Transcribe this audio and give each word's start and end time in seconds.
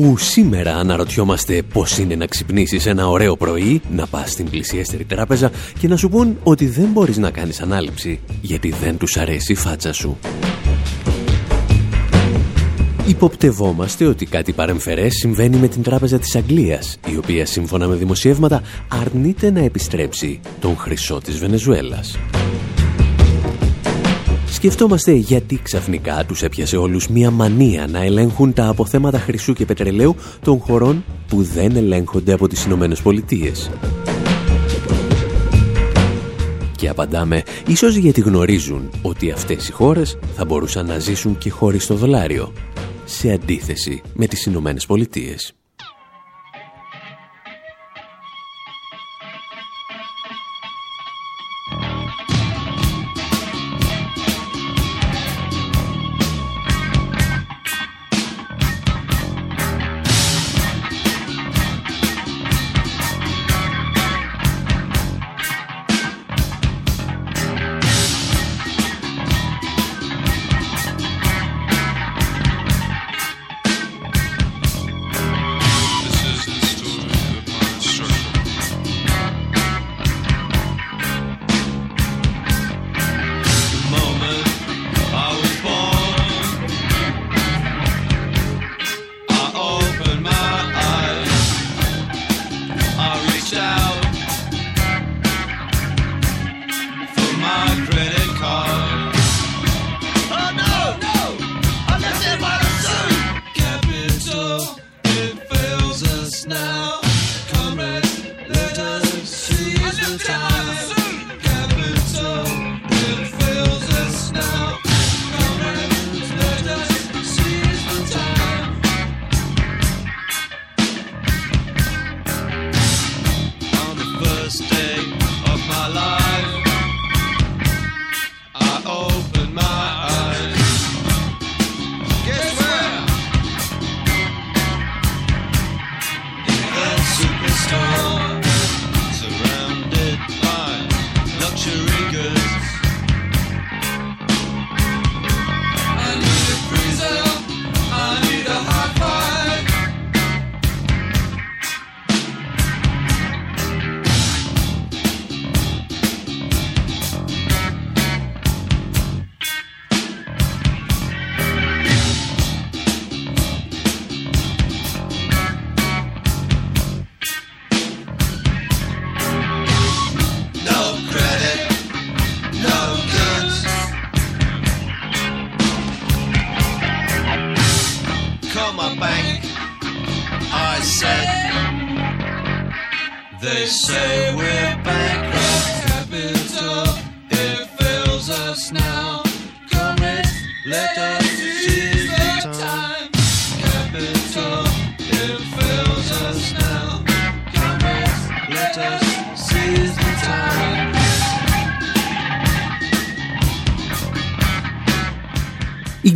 Όπου 0.00 0.16
σήμερα 0.18 0.76
αναρωτιόμαστε 0.76 1.62
πώς 1.72 1.98
είναι 1.98 2.14
να 2.14 2.26
ξυπνήσεις 2.26 2.86
ένα 2.86 3.08
ωραίο 3.08 3.36
πρωί, 3.36 3.80
να 3.90 4.06
πας 4.06 4.30
στην 4.30 4.50
πλησιέστερη 4.50 5.04
τράπεζα 5.04 5.50
και 5.78 5.88
να 5.88 5.96
σου 5.96 6.08
πούν 6.08 6.38
ότι 6.42 6.66
δεν 6.66 6.88
μπορείς 6.92 7.16
να 7.16 7.30
κάνεις 7.30 7.60
ανάληψη 7.60 8.20
γιατί 8.40 8.74
δεν 8.82 8.96
τους 8.96 9.16
αρέσει 9.16 9.52
η 9.52 9.54
φάτσα 9.54 9.92
σου. 9.92 10.18
Υποπτευόμαστε 13.06 14.06
ότι 14.06 14.26
κάτι 14.26 14.52
παρεμφερές 14.52 15.14
συμβαίνει 15.14 15.56
με 15.56 15.68
την 15.68 15.82
Τράπεζα 15.82 16.18
της 16.18 16.36
Αγγλίας, 16.36 16.98
η 17.12 17.16
οποία 17.16 17.46
σύμφωνα 17.46 17.86
με 17.86 17.94
δημοσιεύματα 17.96 18.62
αρνείται 18.88 19.50
να 19.50 19.60
επιστρέψει 19.60 20.40
τον 20.60 20.76
χρυσό 20.76 21.20
της 21.20 21.38
Βενεζουέλας. 21.38 22.18
Σκεφτόμαστε 24.50 25.12
γιατί 25.12 25.60
ξαφνικά 25.62 26.24
τους 26.24 26.42
έπιασε 26.42 26.76
όλους 26.76 27.08
μία 27.08 27.30
μανία 27.30 27.86
να 27.86 28.02
ελέγχουν 28.02 28.52
τα 28.52 28.68
αποθέματα 28.68 29.18
χρυσού 29.18 29.52
και 29.52 29.64
πετρελαίου 29.64 30.16
των 30.42 30.58
χωρών 30.58 31.04
που 31.28 31.42
δεν 31.42 31.76
ελέγχονται 31.76 32.32
από 32.32 32.48
τις 32.48 32.64
Ηνωμένες 32.64 33.02
Πολιτείες. 33.02 33.70
Και 36.76 36.88
απαντάμε, 36.88 37.42
ίσως 37.66 37.94
γιατί 37.94 38.20
γνωρίζουν 38.20 38.90
ότι 39.02 39.30
αυτές 39.30 39.68
οι 39.68 39.72
χώρες 39.72 40.18
θα 40.36 40.44
μπορούσαν 40.44 40.86
να 40.86 40.98
ζήσουν 40.98 41.38
και 41.38 41.50
χωρίς 41.50 41.86
το 41.86 41.94
δολάριο, 41.94 42.52
σε 43.04 43.32
αντίθεση 43.32 44.02
με 44.14 44.26
τις 44.26 44.46
Ηνωμένες 44.46 44.86
Πολιτείες. 44.86 45.54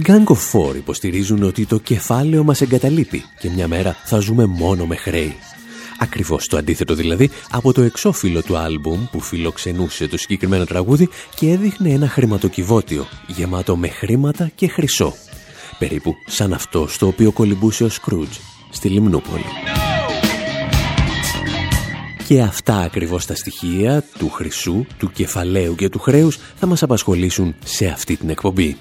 Gang 0.06 0.24
of 0.24 0.36
Four 0.52 0.76
υποστηρίζουν 0.76 1.42
ότι 1.42 1.66
το 1.66 1.78
κεφάλαιο 1.78 2.44
μας 2.44 2.60
εγκαταλείπει 2.60 3.24
και 3.38 3.50
μια 3.50 3.68
μέρα 3.68 3.96
θα 4.04 4.18
ζούμε 4.18 4.44
μόνο 4.46 4.86
με 4.86 4.96
χρέη. 4.96 5.36
Ακριβώς 5.98 6.46
το 6.46 6.56
αντίθετο 6.56 6.94
δηλαδή 6.94 7.30
από 7.50 7.72
το 7.72 7.82
εξώφυλλο 7.82 8.42
του 8.42 8.56
άλμπουμ 8.56 9.06
που 9.10 9.20
φιλοξενούσε 9.20 10.08
το 10.08 10.18
συγκεκριμένο 10.18 10.64
τραγούδι 10.64 11.08
και 11.34 11.50
έδειχνε 11.50 11.90
ένα 11.90 12.08
χρηματοκιβώτιο 12.08 13.06
γεμάτο 13.26 13.76
με 13.76 13.88
χρήματα 13.88 14.50
και 14.54 14.68
χρυσό. 14.68 15.14
Περίπου 15.78 16.14
σαν 16.26 16.52
αυτό 16.52 16.86
στο 16.88 17.06
οποίο 17.06 17.32
κολυμπούσε 17.32 17.84
ο 17.84 17.88
Σκρούτζ 17.88 18.36
στη 18.70 18.88
Λιμνούπολη. 18.88 19.44
Και 22.26 22.40
αυτά 22.40 22.76
ακριβώς 22.76 23.26
τα 23.26 23.34
στοιχεία 23.34 24.04
του 24.18 24.30
χρυσού, 24.30 24.84
του 24.98 25.10
κεφαλαίου 25.10 25.74
και 25.74 25.88
του 25.88 25.98
χρέους 25.98 26.38
θα 26.56 26.66
μας 26.66 26.82
απασχολήσουν 26.82 27.54
σε 27.64 27.86
αυτή 27.86 28.16
την 28.16 28.28
εκπομπή 28.28 28.76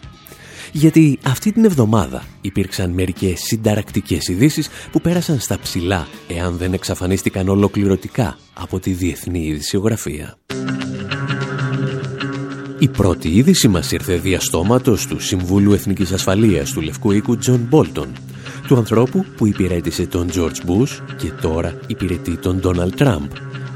γιατί 0.73 1.19
αυτή 1.23 1.51
την 1.51 1.65
εβδομάδα 1.65 2.23
υπήρξαν 2.41 2.91
μερικές 2.91 3.39
συνταρακτικές 3.39 4.27
ειδήσεις 4.27 4.69
που 4.91 5.01
πέρασαν 5.01 5.39
στα 5.39 5.59
ψιλά 5.59 6.07
εάν 6.27 6.57
δεν 6.57 6.73
εξαφανίστηκαν 6.73 7.49
ολοκληρωτικά 7.49 8.37
από 8.53 8.79
τη 8.79 8.91
διεθνή 8.91 9.45
ειδησιογραφία. 9.45 10.37
Η 12.79 12.87
πρώτη 12.87 13.29
είδηση 13.29 13.67
μας 13.67 13.91
ήρθε 13.91 14.15
διά 14.15 14.40
στόματος 14.40 15.07
του 15.07 15.19
Συμβούλου 15.19 15.73
Εθνικής 15.73 16.11
Ασφαλείας 16.11 16.71
του 16.71 16.81
Λευκού 16.81 17.11
Οίκου 17.11 17.37
Τζον 17.37 17.65
Μπόλτον, 17.69 18.07
του 18.67 18.77
ανθρώπου 18.77 19.25
που 19.37 19.47
υπηρέτησε 19.47 20.07
τον 20.07 20.29
George 20.33 20.67
Bush 20.67 21.15
και 21.17 21.31
τώρα 21.41 21.79
υπηρετεί 21.87 22.37
τον 22.37 22.61
Donald 22.63 23.01
Trump, 23.01 23.27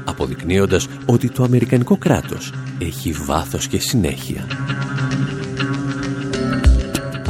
αποδεικνύοντας 0.04 0.86
ότι 1.06 1.30
το 1.30 1.42
Αμερικανικό 1.42 1.96
κράτος 1.96 2.52
έχει 2.78 3.12
βάθος 3.12 3.66
και 3.66 3.78
συνέχεια. 3.78 4.46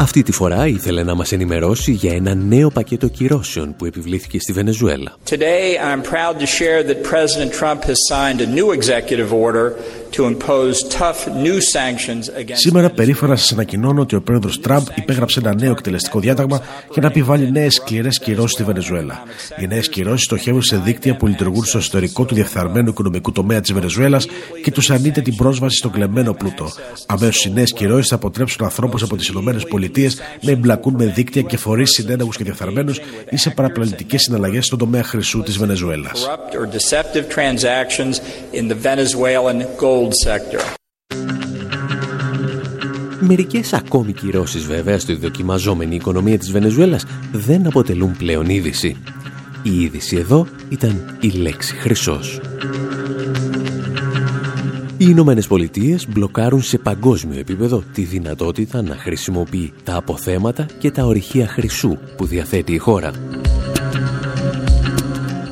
Αυτή 0.01 0.23
τη 0.23 0.33
φορά 0.33 0.67
ήθελε 0.67 1.03
να 1.03 1.15
μας 1.15 1.33
ενημερώσει 1.33 1.93
για 1.93 2.13
ένα 2.15 2.35
νέο 2.35 2.71
πακέτο 2.71 3.09
κυρώσεων 3.09 3.75
που 3.77 3.85
επιβλήθηκε 3.85 4.41
στη 4.41 4.53
Βενεζουέλα. 4.53 5.17
Today 5.31 5.77
I'm 5.93 6.03
proud 6.03 6.39
to 6.39 6.47
share 6.47 6.83
that 6.89 7.03
President 7.13 7.53
Trump 7.61 7.83
has 7.83 7.99
signed 8.09 8.41
a 8.41 8.47
new 8.47 8.71
executive 8.79 9.33
order 9.33 9.67
Σήμερα 12.53 12.91
περήφανα 12.91 13.37
σας 13.37 13.53
ανακοινώνω 13.53 14.01
ότι 14.01 14.15
ο 14.15 14.23
πρόεδρος 14.23 14.61
Τραμπ 14.61 14.87
υπέγραψε 14.95 15.41
ένα 15.41 15.55
νέο 15.55 15.71
εκτελεστικό 15.71 16.21
διάταγμα 16.21 16.61
για 16.93 17.03
να 17.03 17.09
επιβάλλει 17.09 17.51
νέες 17.51 17.75
σκληρές 17.75 18.19
κυρώσεις 18.19 18.53
στη 18.53 18.63
Βενεζουέλα. 18.63 19.23
Οι 19.61 19.67
νέες 19.67 19.89
κυρώσεις 19.89 20.25
στοχεύουν 20.25 20.63
σε 20.63 20.77
δίκτυα 20.77 21.17
που 21.17 21.27
λειτουργούν 21.27 21.65
στο 21.65 21.79
εσωτερικό 21.79 22.25
του 22.25 22.35
διεφθαρμένου 22.35 22.89
οικονομικού 22.89 23.33
τομέα 23.33 23.61
της 23.61 23.73
Βενεζουέλας 23.73 24.27
και 24.63 24.71
τους 24.71 24.91
ανείται 24.91 25.21
την 25.21 25.37
πρόσβαση 25.37 25.77
στον 25.77 25.91
κλεμμένο 25.91 26.33
πλούτο. 26.33 26.71
Αμέσως 27.07 27.45
οι 27.45 27.53
νέες 27.53 27.73
κυρώσεις 27.73 28.09
θα 28.09 28.15
αποτρέψουν 28.15 28.65
ανθρώπους 28.65 29.03
από 29.03 29.17
τις 29.17 29.29
ΗΠΑ 29.29 29.53
να 30.41 30.51
εμπλακούν 30.51 30.95
με 30.95 31.05
δίκτυα 31.05 31.43
και 31.43 31.57
φορείς 31.57 31.91
συνέναγου 31.91 32.31
και 32.31 32.45
διεφθαρμένους 32.45 33.01
ή 33.31 33.37
σε 33.37 33.51
παραπλανητικές 33.51 34.23
συναλλαγές 34.23 34.65
στον 34.65 34.79
τομέα 34.79 35.03
χρυσού 35.03 35.43
της 35.43 35.59
Βενεζουέλας. 35.59 36.29
Μερικές 43.21 43.73
ακόμη 43.73 44.13
κυρώσεις 44.13 44.67
βέβαια 44.67 44.99
στη 44.99 45.15
δοκιμαζόμενη 45.15 45.95
οικονομία 45.95 46.39
της 46.39 46.51
Βενεζουέλας 46.51 47.05
δεν 47.33 47.67
αποτελούν 47.67 48.17
πλέον 48.17 48.49
είδηση. 48.49 48.97
Η 49.63 49.81
είδηση 49.81 50.17
εδώ 50.17 50.47
ήταν 50.69 51.19
η 51.21 51.29
λέξη 51.29 51.75
χρυσός. 51.75 52.41
Οι 55.01 55.07
Ηνωμένες 55.09 55.47
Πολιτείες 55.47 56.09
μπλοκάρουν 56.09 56.63
σε 56.63 56.79
παγκόσμιο 56.79 57.39
επίπεδο 57.39 57.83
τη 57.93 58.03
δυνατότητα 58.03 58.83
να 58.83 58.97
χρησιμοποιεί 58.97 59.73
τα 59.85 59.97
αποθέματα 59.97 60.67
και 60.79 60.91
τα 60.91 61.05
ορυχεία 61.05 61.49
χρυσού 61.49 61.99
που 62.17 62.27
διαθέτει 62.27 62.73
η 62.73 62.79
χώρα. 62.79 63.13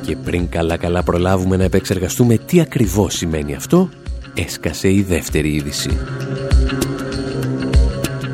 Και 0.05 0.15
πριν 0.15 0.49
καλά-καλά 0.49 1.03
προλάβουμε 1.03 1.57
να 1.57 1.63
επεξεργαστούμε 1.63 2.37
τι 2.37 2.61
ακριβώς 2.61 3.15
σημαίνει 3.15 3.55
αυτό, 3.55 3.89
έσκασε 4.37 4.91
η 4.91 5.01
δεύτερη 5.01 5.53
είδηση. 5.53 5.97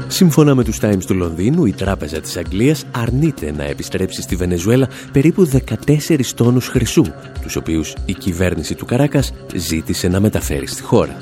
Σύμφωνα 0.08 0.56
με 0.56 0.64
τους 0.64 0.80
Times 0.82 1.04
του 1.08 1.16
Λονδίνου, 1.16 1.66
η 1.66 1.74
Τράπεζα 1.74 2.20
της 2.20 2.38
Αγγλίας 2.38 2.86
αρνείται 2.92 3.52
να 3.52 3.64
επιστρέψει 3.64 4.22
στη 4.22 4.36
Βενεζουέλα 4.36 4.88
περίπου 5.12 5.50
14 5.86 6.34
τόνους 6.36 6.68
χρυσού, 6.68 7.06
τους 7.42 7.56
οποίους 7.56 7.94
η 8.06 8.14
κυβέρνηση 8.14 8.76
του 8.76 8.86
Καράκας 8.86 9.34
ζήτησε 9.56 10.08
να 10.08 10.20
μεταφέρει 10.20 10.68
στη 10.68 10.82
χώρα. 10.82 11.22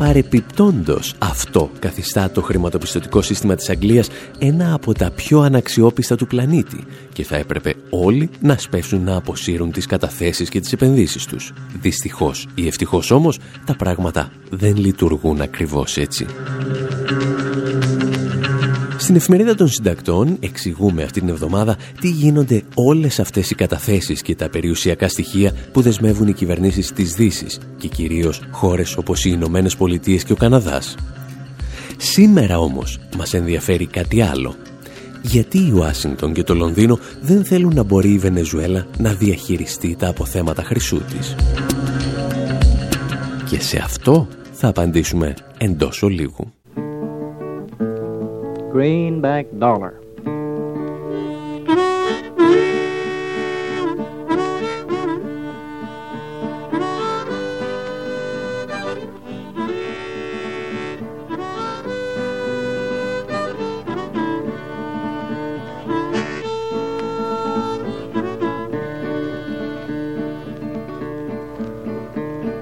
Παρεπιπτόντος 0.00 1.14
αυτό 1.18 1.70
καθιστά 1.78 2.30
το 2.30 2.42
χρηματοπιστωτικό 2.42 3.22
σύστημα 3.22 3.54
της 3.54 3.68
Αγγλίας 3.68 4.08
ένα 4.38 4.74
από 4.74 4.94
τα 4.94 5.10
πιο 5.10 5.40
αναξιόπιστα 5.40 6.16
του 6.16 6.26
πλανήτη 6.26 6.84
και 7.12 7.24
θα 7.24 7.36
έπρεπε 7.36 7.74
όλοι 7.90 8.30
να 8.40 8.58
σπέσουν 8.58 9.02
να 9.02 9.16
αποσύρουν 9.16 9.72
τις 9.72 9.86
καταθέσεις 9.86 10.48
και 10.48 10.60
τις 10.60 10.72
επενδύσεις 10.72 11.26
τους. 11.26 11.52
Δυστυχώς 11.80 12.48
ή 12.54 12.66
ευτυχώς 12.66 13.10
όμως 13.10 13.38
τα 13.64 13.76
πράγματα 13.76 14.32
δεν 14.50 14.76
λειτουργούν 14.76 15.40
ακριβώς 15.40 15.96
έτσι. 15.96 16.26
Στην 19.10 19.22
εφημερίδα 19.22 19.54
των 19.54 19.68
συντακτών 19.68 20.36
εξηγούμε 20.40 21.02
αυτή 21.02 21.20
την 21.20 21.28
εβδομάδα 21.28 21.76
τι 22.00 22.08
γίνονται 22.08 22.62
όλες 22.74 23.20
αυτές 23.20 23.50
οι 23.50 23.54
καταθέσεις 23.54 24.22
και 24.22 24.34
τα 24.34 24.48
περιουσιακά 24.48 25.08
στοιχεία 25.08 25.52
που 25.72 25.80
δεσμεύουν 25.80 26.28
οι 26.28 26.32
κυβερνήσεις 26.32 26.92
της 26.92 27.14
Δύσης 27.14 27.58
και 27.76 27.88
κυρίως 27.88 28.42
χώρες 28.50 28.96
όπως 28.96 29.24
οι 29.24 29.30
Ηνωμένες 29.32 29.76
Πολιτείες 29.76 30.24
και 30.24 30.32
ο 30.32 30.36
Καναδάς. 30.36 30.94
Σήμερα 31.96 32.58
όμως 32.58 32.98
μας 33.16 33.34
ενδιαφέρει 33.34 33.86
κάτι 33.86 34.20
άλλο. 34.20 34.54
Γιατί 35.22 35.58
η 35.58 35.70
Ουάσιγκτον 35.70 36.32
και 36.32 36.42
το 36.42 36.54
Λονδίνο 36.54 36.98
δεν 37.20 37.44
θέλουν 37.44 37.74
να 37.74 37.82
μπορεί 37.82 38.12
η 38.12 38.18
Βενεζουέλα 38.18 38.86
να 38.98 39.12
διαχειριστεί 39.12 39.96
τα 39.98 40.08
αποθέματα 40.08 40.62
χρυσού 40.62 41.00
της; 41.00 41.34
Και 43.50 43.60
σε 43.60 43.78
αυτό 43.84 44.28
θα 44.52 44.68
απαντήσουμε 44.68 45.34
εντός 45.58 46.02
ολίγου. 46.02 46.52
Greenback 48.70 49.46
dollar. 49.58 49.98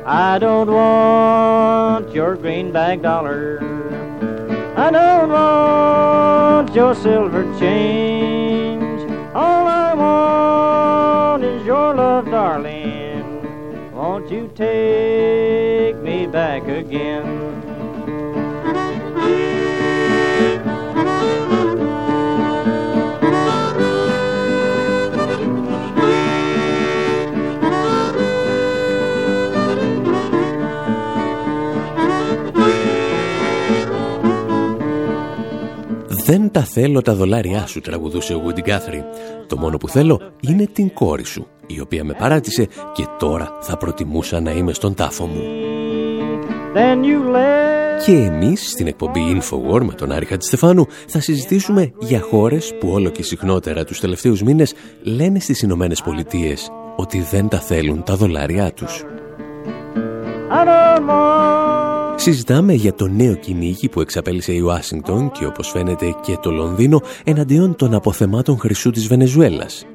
I 0.07 0.39
don't 0.39 0.71
want 0.71 2.15
your 2.15 2.35
greenback 2.37 3.03
dollar. 3.03 3.59
I 4.75 4.91
don't 4.91 5.31
want 5.31 5.88
your 6.75 6.95
silver 6.95 7.45
change. 7.59 9.11
All 9.35 9.67
I 9.67 9.95
want 9.95 11.45
is 11.45 11.65
your 11.65 11.95
love, 11.95 12.27
darling. 12.27 13.93
Won't 13.93 14.31
you 14.31 14.51
take 14.55 15.97
me 16.03 16.27
back 16.27 16.67
again? 16.69 17.48
«Δεν 36.51 36.63
τα 36.63 36.69
θέλω 36.69 37.03
τα 37.03 37.15
δολάρια 37.15 37.67
σου», 37.67 37.81
τραγουδούσε 37.81 38.35
ο 38.35 38.43
Woody 38.47 38.69
Guthrie. 38.69 39.03
«Το 39.47 39.57
μόνο 39.57 39.77
που 39.77 39.89
θέλω 39.89 40.21
είναι 40.41 40.67
την 40.73 40.93
κόρη 40.93 41.25
σου, 41.25 41.47
η 41.67 41.81
οποία 41.81 42.05
με 42.05 42.15
παράτησε 42.19 42.69
και 42.93 43.07
τώρα 43.19 43.59
θα 43.61 43.77
προτιμούσα 43.77 44.41
να 44.41 44.51
είμαι 44.51 44.73
στον 44.73 44.95
τάφο 44.95 45.27
μου». 45.27 45.43
Και 48.05 48.13
εμείς 48.13 48.71
στην 48.71 48.87
εκπομπή 48.87 49.21
Infowar 49.41 49.81
με 49.81 49.93
τον 49.93 50.13
Άρη 50.13 50.25
Χατζηστεφάνου 50.25 50.87
θα 51.07 51.21
συζητήσουμε 51.21 51.93
για 51.99 52.21
χώρες 52.21 52.75
που 52.81 52.89
όλο 52.89 53.09
και 53.09 53.23
συχνότερα 53.23 53.85
τους 53.85 54.01
τελευταίους 54.01 54.43
μήνες 54.43 54.75
λένε 55.03 55.41
στις 55.41 55.63
Ηνωμένες 55.63 56.03
Πολιτείες 56.03 56.71
ότι 56.97 57.21
δεν 57.31 57.49
τα 57.49 57.59
θέλουν 57.59 58.03
τα 58.03 58.17
δολάρια 58.17 58.73
τους. 58.73 59.05
Συζητάμε 62.21 62.73
για 62.73 62.95
το 62.95 63.09
νέο 63.09 63.35
κυνήγι 63.35 63.89
που 63.89 64.01
εξαπέλυσε 64.01 64.53
η 64.53 64.61
Ουάσιγκτον 64.61 65.31
και 65.31 65.47
όπως 65.47 65.69
φαίνεται 65.69 66.15
και 66.23 66.37
το 66.43 66.51
Λονδίνο 66.51 67.03
εναντίον 67.25 67.77
των 67.77 67.95
αποθεμάτων 67.95 68.59
χρυσού 68.59 68.91
της 68.91 69.07
Βενεζουέλας. 69.07 69.87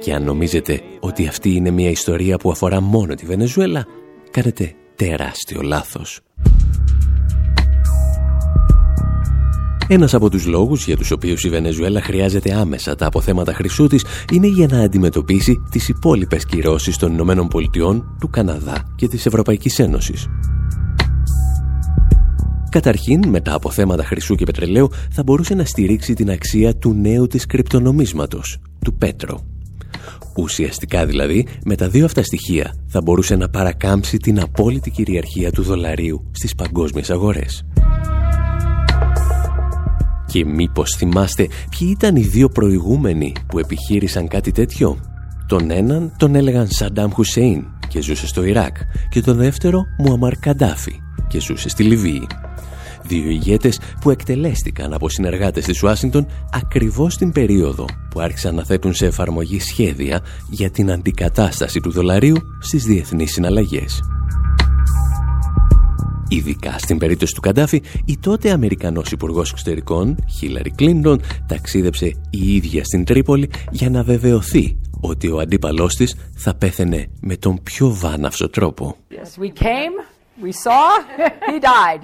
Και 0.00 0.14
αν 0.14 0.24
νομίζετε 0.24 0.80
ότι 1.00 1.26
αυτή 1.26 1.50
είναι 1.50 1.70
μια 1.70 1.90
ιστορία 1.90 2.36
που 2.36 2.50
αφορά 2.50 2.80
μόνο 2.80 3.14
τη 3.14 3.26
Βενεζουέλα, 3.26 3.86
κάνετε 4.30 4.74
τεράστιο 4.96 5.60
λάθος. 5.62 6.20
Ένας 9.88 10.14
από 10.14 10.30
τους 10.30 10.46
λόγους 10.46 10.86
για 10.86 10.96
τους 10.96 11.10
οποίους 11.10 11.44
η 11.44 11.48
Βενεζουέλα 11.48 12.00
χρειάζεται 12.00 12.54
άμεσα 12.54 12.94
τα 12.94 13.06
αποθέματα 13.06 13.54
χρυσού 13.54 13.86
της 13.86 14.04
είναι 14.32 14.46
για 14.46 14.66
να 14.66 14.80
αντιμετωπίσει 14.80 15.62
τις 15.70 15.88
υπόλοιπες 15.88 16.44
κυρώσεις 16.46 16.96
των 16.96 17.12
Ηνωμένων 17.12 17.48
Πολιτειών, 17.48 18.16
του 18.20 18.28
Καναδά 18.28 18.84
και 18.96 19.08
της 19.08 19.26
Ευρωπαϊκής 19.26 19.78
Ένωσης. 19.78 20.28
Καταρχήν, 22.70 23.28
με 23.28 23.40
τα 23.40 23.54
αποθέματα 23.54 24.04
χρυσού 24.04 24.34
και 24.34 24.44
πετρελαίου 24.44 24.88
θα 25.10 25.22
μπορούσε 25.22 25.54
να 25.54 25.64
στηρίξει 25.64 26.14
την 26.14 26.30
αξία 26.30 26.76
του 26.76 26.94
νέου 26.94 27.26
της 27.26 27.46
κρυπτονομίσματος, 27.46 28.58
του 28.84 28.94
Πέτρο. 28.94 29.40
Ουσιαστικά 30.36 31.06
δηλαδή, 31.06 31.46
με 31.64 31.74
τα 31.74 31.88
δύο 31.88 32.04
αυτά 32.04 32.22
στοιχεία 32.22 32.74
θα 32.86 33.00
μπορούσε 33.02 33.36
να 33.36 33.48
παρακάμψει 33.48 34.16
την 34.16 34.40
απόλυτη 34.40 34.90
κυριαρχία 34.90 35.52
του 35.52 35.62
δολαρίου 35.62 36.30
στις 36.30 36.54
παγκόσμιες 36.54 37.10
αγορές. 37.10 37.64
Και 40.26 40.44
μήπως 40.44 40.94
θυμάστε 40.96 41.46
ποιοι 41.78 41.88
ήταν 41.90 42.16
οι 42.16 42.22
δύο 42.22 42.48
προηγούμενοι 42.48 43.32
που 43.46 43.58
επιχείρησαν 43.58 44.28
κάτι 44.28 44.52
τέτοιο; 44.52 44.98
Τον 45.46 45.70
έναν 45.70 46.12
τον 46.16 46.34
έλεγαν 46.34 46.66
Σαντάμ 46.70 47.10
Χουσέιν 47.10 47.64
και 47.88 48.00
ζούσε 48.00 48.26
στο 48.26 48.44
Ιράκ 48.44 48.76
και 49.10 49.20
τον 49.20 49.36
δεύτερο 49.36 49.82
Μουαμαρ 49.98 50.36
Καντάφη 50.38 51.00
και 51.28 51.40
ζούσε 51.40 51.68
στη 51.68 51.82
Λιβύη. 51.82 52.26
Δύο 53.02 53.30
ηγέτες 53.30 53.80
που 54.00 54.10
εκτελέστηκαν 54.10 54.92
από 54.92 55.08
συνεργάτες 55.08 55.64
της 55.64 55.82
Ουάσιγκτον 55.82 56.26
ακριβώς 56.52 57.16
την 57.16 57.32
περίοδο 57.32 57.84
που 58.10 58.20
άρχισαν 58.20 58.54
να 58.54 58.64
θέτουν 58.64 58.94
σε 58.94 59.06
εφαρμογή 59.06 59.60
σχέδια 59.60 60.20
για 60.50 60.70
την 60.70 60.90
αντικατάσταση 60.90 61.80
του 61.80 61.90
δολαρίου 61.90 62.36
στις 62.60 62.84
διεθνείς 62.84 63.32
συναλλαγές. 63.32 64.00
Ειδικά 66.28 66.78
στην 66.78 66.98
περίπτωση 66.98 67.34
του 67.34 67.40
Καντάφη, 67.40 67.82
η 68.04 68.18
τότε 68.18 68.50
Αμερικανός 68.50 69.12
Υπουργός 69.12 69.50
Εξωτερικών, 69.50 70.16
Χίλαρη 70.38 70.70
Κλίντον, 70.70 71.20
ταξίδεψε 71.46 72.06
η 72.30 72.54
ίδια 72.54 72.84
στην 72.84 73.04
Τρίπολη 73.04 73.50
για 73.70 73.90
να 73.90 74.02
βεβαιωθεί 74.02 74.78
ότι 75.00 75.28
ο 75.28 75.38
αντίπαλός 75.38 75.94
της 75.94 76.16
θα 76.34 76.54
πέθαινε 76.54 77.06
με 77.20 77.36
τον 77.36 77.62
πιο 77.62 77.94
βάναυσο 77.94 78.48
τρόπο. 78.48 78.96
Yes, 79.10 79.42
we 79.42 79.62
came, 79.62 80.09
we 80.42 80.52
saw, 80.52 80.84
he 81.50 81.58
died. 81.60 82.02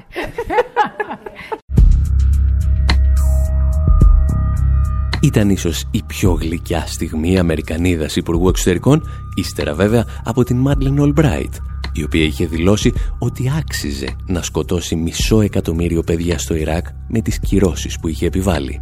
Ήταν 5.23 5.51
ίσως 5.51 5.85
η 5.91 6.03
πιο 6.07 6.33
γλυκιά 6.33 6.87
στιγμή 6.87 7.39
Αμερικανίδας 7.39 8.17
Υπουργού 8.17 8.49
Εξωτερικών, 8.49 9.09
ύστερα 9.35 9.75
βέβαια 9.75 10.05
από 10.25 10.45
την 10.45 10.57
Μάντλεν 10.57 10.99
Ολμπράιτ, 10.99 11.55
η 11.93 12.03
οποία 12.03 12.25
είχε 12.25 12.47
δηλώσει 12.47 12.93
ότι 13.19 13.53
άξιζε 13.59 14.17
να 14.27 14.43
σκοτώσει 14.43 14.97
μισό 14.97 15.41
εκατομμύριο 15.41 16.03
παιδιά 16.03 16.39
στο 16.39 16.55
Ιράκ 16.55 16.87
με 17.09 17.21
τις 17.21 17.39
κυρώσεις 17.41 17.99
που 17.99 18.09
είχε 18.09 18.27
επιβάλει. 18.27 18.79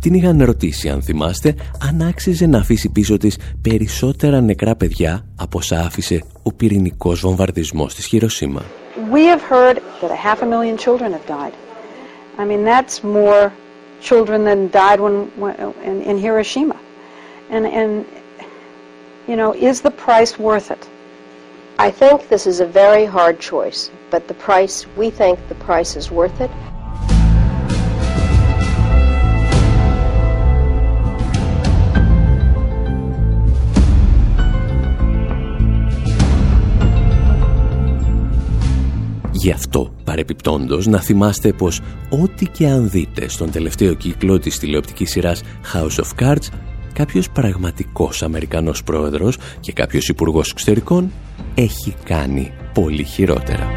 Την 0.00 0.14
είχαν 0.14 0.42
ρωτήσει, 0.42 0.88
αν 0.88 1.02
θυμάστε, 1.02 1.54
αν 1.88 2.02
άξιζε 2.02 2.46
να 2.46 2.58
αφήσει 2.58 2.88
πίσω 2.88 3.16
της 3.16 3.38
περισσότερα 3.60 4.40
νεκρά 4.40 4.76
παιδιά 4.76 5.26
από 5.36 5.58
όσα 5.58 5.80
άφησε 5.80 6.24
ο 6.42 6.52
πυρηνικός 6.52 7.20
βομβαρδισμός 7.20 7.94
της 7.94 8.06
Χειροσύμα. 8.06 8.62
We 8.96 9.24
have 9.26 9.42
heard 9.42 9.82
that 10.00 10.10
a 10.10 10.16
half 10.16 10.42
a 10.42 10.46
million 10.46 10.76
children 10.76 11.12
have 11.12 11.26
died. 11.26 11.54
I 12.38 12.44
mean, 12.44 12.64
that's 12.64 13.02
more 13.02 13.52
children 14.00 14.44
than 14.44 14.70
died 14.70 15.00
when, 15.00 15.26
when 15.38 15.56
in, 15.82 16.02
in 16.02 16.18
Hiroshima. 16.18 16.78
And, 17.50 17.66
and, 17.66 18.06
you 19.26 19.36
know, 19.36 19.54
is 19.54 19.80
the 19.80 19.90
price 19.90 20.38
worth 20.38 20.70
it? 20.70 20.88
I 21.78 21.90
think 21.90 22.28
this 22.28 22.46
is 22.46 22.60
a 22.60 22.66
very 22.66 23.04
hard 23.04 23.40
choice, 23.40 23.90
but 24.10 24.28
the 24.28 24.34
price, 24.34 24.86
we 24.96 25.10
think 25.10 25.38
the 25.48 25.56
price 25.56 25.96
is 25.96 26.10
worth 26.10 26.40
it. 26.40 26.50
Γι' 39.44 39.50
αυτό, 39.50 39.94
παρεπιπτόντος, 40.04 40.86
να 40.86 41.00
θυμάστε 41.00 41.52
πως 41.52 41.80
ό,τι 42.08 42.46
και 42.46 42.66
αν 42.66 42.90
δείτε 42.90 43.28
στον 43.28 43.50
τελευταίο 43.50 43.94
κύκλο 43.94 44.38
της 44.38 44.58
τηλεοπτικής 44.58 45.10
σειράς 45.10 45.42
House 45.74 46.02
of 46.04 46.22
Cards, 46.22 46.48
κάποιος 46.92 47.30
πραγματικός 47.30 48.22
Αμερικανός 48.22 48.82
πρόεδρος 48.82 49.38
και 49.60 49.72
κάποιος 49.72 50.08
υπουργός 50.08 50.50
εξωτερικών 50.50 51.12
έχει 51.54 51.94
κάνει 52.04 52.52
πολύ 52.74 53.04
χειρότερα. 53.04 53.68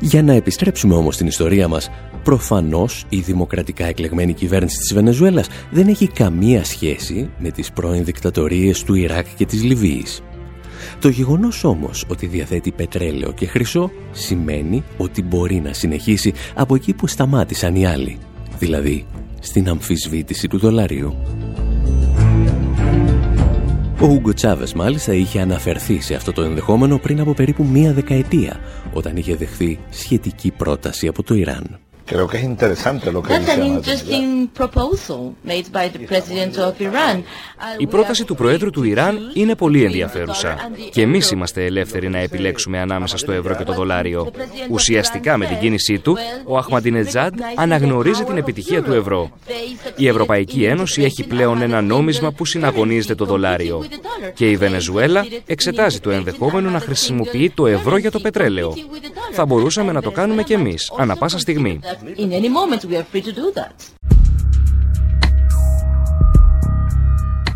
Για 0.00 0.22
να 0.22 0.32
επιστρέψουμε 0.32 0.94
όμως 0.94 1.14
στην 1.14 1.26
ιστορία 1.26 1.68
μας, 1.68 1.90
προφανώς 2.24 3.04
η 3.08 3.20
δημοκρατικά 3.20 3.86
εκλεγμένη 3.86 4.32
κυβέρνηση 4.32 4.78
της 4.78 4.94
Βενεζουέλας 4.94 5.48
δεν 5.70 5.88
έχει 5.88 6.06
καμία 6.06 6.64
σχέση 6.64 7.30
με 7.38 7.50
τις 7.50 7.72
πρώην 7.72 8.04
δικτατορίες 8.04 8.82
του 8.82 8.94
Ιράκ 8.94 9.26
και 9.36 9.46
της 9.46 9.62
Λιβύης. 9.62 10.22
Το 11.00 11.08
γεγονός 11.08 11.64
όμως 11.64 12.04
ότι 12.08 12.26
διαθέτει 12.26 12.72
πετρέλαιο 12.72 13.32
και 13.32 13.46
χρυσό 13.46 13.90
σημαίνει 14.12 14.82
ότι 14.96 15.22
μπορεί 15.22 15.60
να 15.60 15.72
συνεχίσει 15.72 16.32
από 16.54 16.74
εκεί 16.74 16.92
που 16.94 17.06
σταμάτησαν 17.06 17.74
οι 17.74 17.86
άλλοι, 17.86 18.18
δηλαδή 18.58 19.06
στην 19.40 19.68
αμφισβήτηση 19.68 20.48
του 20.48 20.58
δολαρίου. 20.58 21.16
Ο 24.00 24.06
Ούγκο 24.06 24.32
Τσάβες 24.34 24.72
μάλιστα 24.72 25.12
είχε 25.12 25.40
αναφερθεί 25.40 26.00
σε 26.00 26.14
αυτό 26.14 26.32
το 26.32 26.42
ενδεχόμενο 26.42 26.98
πριν 26.98 27.20
από 27.20 27.34
περίπου 27.34 27.64
μία 27.64 27.92
δεκαετία 27.92 28.60
όταν 28.92 29.16
είχε 29.16 29.34
δεχθεί 29.34 29.78
σχετική 29.90 30.50
πρόταση 30.50 31.06
από 31.06 31.22
το 31.22 31.34
Ιράν. 31.34 31.78
Creo 32.12 32.26
que 32.30 32.38
es 32.38 32.44
interesante 32.54 33.06
lo 33.12 33.22
que 33.22 33.28
That's 33.32 33.50
an 33.58 33.64
interesting 33.76 34.48
proposal 34.60 35.20
made 35.52 35.68
by 35.78 35.86
the 35.94 36.00
president 36.10 36.54
of 36.58 36.72
Iran. 36.88 37.16
Η 37.78 37.86
πρόταση 37.86 38.24
του 38.24 38.34
Προέδρου 38.34 38.70
του 38.70 38.84
Ιράν 38.84 39.18
είναι 39.34 39.54
πολύ 39.54 39.84
ενδιαφέρουσα 39.84 40.70
και 40.90 41.02
εμείς 41.02 41.30
είμαστε 41.30 41.64
ελεύθεροι 41.64 42.08
να 42.08 42.18
επιλέξουμε 42.18 42.78
ανάμεσα 42.78 43.16
στο 43.16 43.32
ευρώ 43.32 43.54
και 43.54 43.64
το 43.64 43.72
δολάριο. 43.72 44.30
Ουσιαστικά 44.70 45.36
με 45.36 45.46
την 45.46 45.58
κίνησή 45.58 45.98
του, 45.98 46.16
ο 46.44 46.56
Αχμαντινετζάντ 46.56 47.40
αναγνωρίζει 47.54 48.24
την 48.24 48.36
επιτυχία 48.36 48.82
του 48.82 48.92
ευρώ. 48.92 49.30
Η 49.96 50.08
Ευρωπαϊκή 50.08 50.64
Ένωση 50.64 51.02
έχει 51.02 51.26
πλέον 51.26 51.62
ένα 51.62 51.80
νόμισμα 51.80 52.32
που 52.32 52.44
συναγωνίζεται 52.44 53.14
το 53.14 53.24
δολάριο 53.24 53.84
και 54.34 54.50
η 54.50 54.56
Βενεζουέλα 54.56 55.26
εξετάζει 55.46 56.00
το 56.00 56.10
ενδεχόμενο 56.10 56.70
να 56.70 56.80
χρησιμοποιεί 56.80 57.50
το 57.50 57.66
ευρώ 57.66 57.96
για 57.96 58.10
το 58.10 58.20
πετρέλαιο. 58.20 58.74
Θα 59.32 59.44
μπορούσαμε 59.46 59.92
να 59.92 60.02
το 60.02 60.10
κάνουμε 60.10 60.42
και 60.42 60.54
εμείς, 60.54 60.92
ανα 60.98 61.16
πάσα 61.16 61.38
στιγμή. 61.38 61.80
In 62.00 62.32
any 62.32 62.48
moment 62.48 62.84
we 62.84 62.96
are 62.96 63.04
free 63.12 63.22
to 63.22 63.32
do 63.32 63.52
that. 63.54 63.74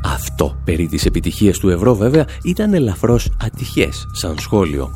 Αυτό 0.04 0.60
περί 0.64 0.86
της 0.86 1.06
επιτυχίας 1.06 1.58
του 1.58 1.68
ευρώ 1.68 1.94
βέβαια 1.94 2.24
ήταν 2.44 2.74
ελαφρώς 2.74 3.30
ατυχές 3.40 4.06
σαν 4.12 4.38
σχόλιο. 4.38 4.90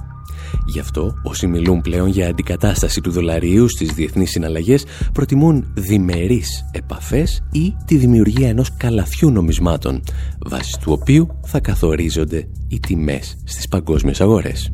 Γι' 0.67 0.79
αυτό 0.79 1.15
όσοι 1.23 1.47
μιλούν 1.47 1.81
πλέον 1.81 2.09
για 2.09 2.29
αντικατάσταση 2.29 3.01
του 3.01 3.11
δολαρίου 3.11 3.69
στις 3.69 3.93
διεθνείς 3.93 4.31
συναλλαγές 4.31 4.85
προτιμούν 5.13 5.73
διμερείς 5.75 6.65
επαφές 6.73 7.43
ή 7.53 7.75
τη 7.85 7.97
δημιουργία 7.97 8.49
ενός 8.49 8.77
καλαθιού 8.77 9.31
νομισμάτων 9.31 10.03
βάσει 10.47 10.79
του 10.81 10.93
οποίου 11.01 11.29
θα 11.47 11.61
καθορίζονται 11.61 12.49
οι 12.69 12.81
τιμές 12.81 13.37
στις 13.45 13.69
παγκόσμιες 13.69 14.21
αγορές. 14.21 14.73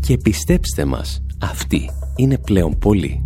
Και 0.00 0.16
πιστέψτε 0.16 0.84
μας, 0.84 1.23
αυτοί 1.40 1.90
είναι 2.16 2.38
πλέον 2.38 2.78
πολλοί. 2.78 3.24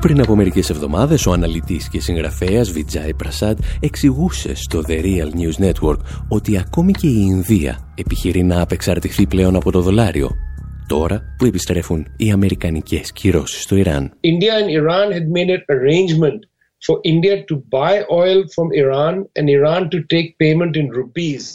Πριν 0.00 0.20
από 0.20 0.36
μερικές 0.36 0.70
εβδομάδες, 0.70 1.26
ο 1.26 1.32
αναλυτής 1.32 1.88
και 1.88 2.00
συγγραφέας 2.00 2.70
Βιτζάι 2.70 3.14
Πρασάντ 3.14 3.58
εξηγούσε 3.80 4.54
στο 4.54 4.82
The 4.88 5.02
Real 5.02 5.28
News 5.40 5.70
Network 5.70 5.98
ότι 6.28 6.58
ακόμη 6.58 6.92
και 6.92 7.06
η 7.06 7.26
Ινδία 7.28 7.92
επιχειρεί 7.94 8.42
να 8.42 8.60
απεξαρτηθεί 8.60 9.26
πλέον 9.26 9.56
από 9.56 9.70
το 9.70 9.80
δολάριο 9.80 10.30
τώρα 10.86 11.22
που 11.38 11.44
επιστρέφουν 11.44 12.06
οι 12.16 12.30
αμερικανικές 12.30 13.12
κυρώσεις 13.12 13.62
στο 13.62 13.76
Ιράν. 13.76 14.12
India 14.20 14.52
and 14.60 14.68
Iran 14.80 15.12
had 15.12 15.26
made 15.36 15.50
an 15.50 15.62
arrangement 15.76 16.49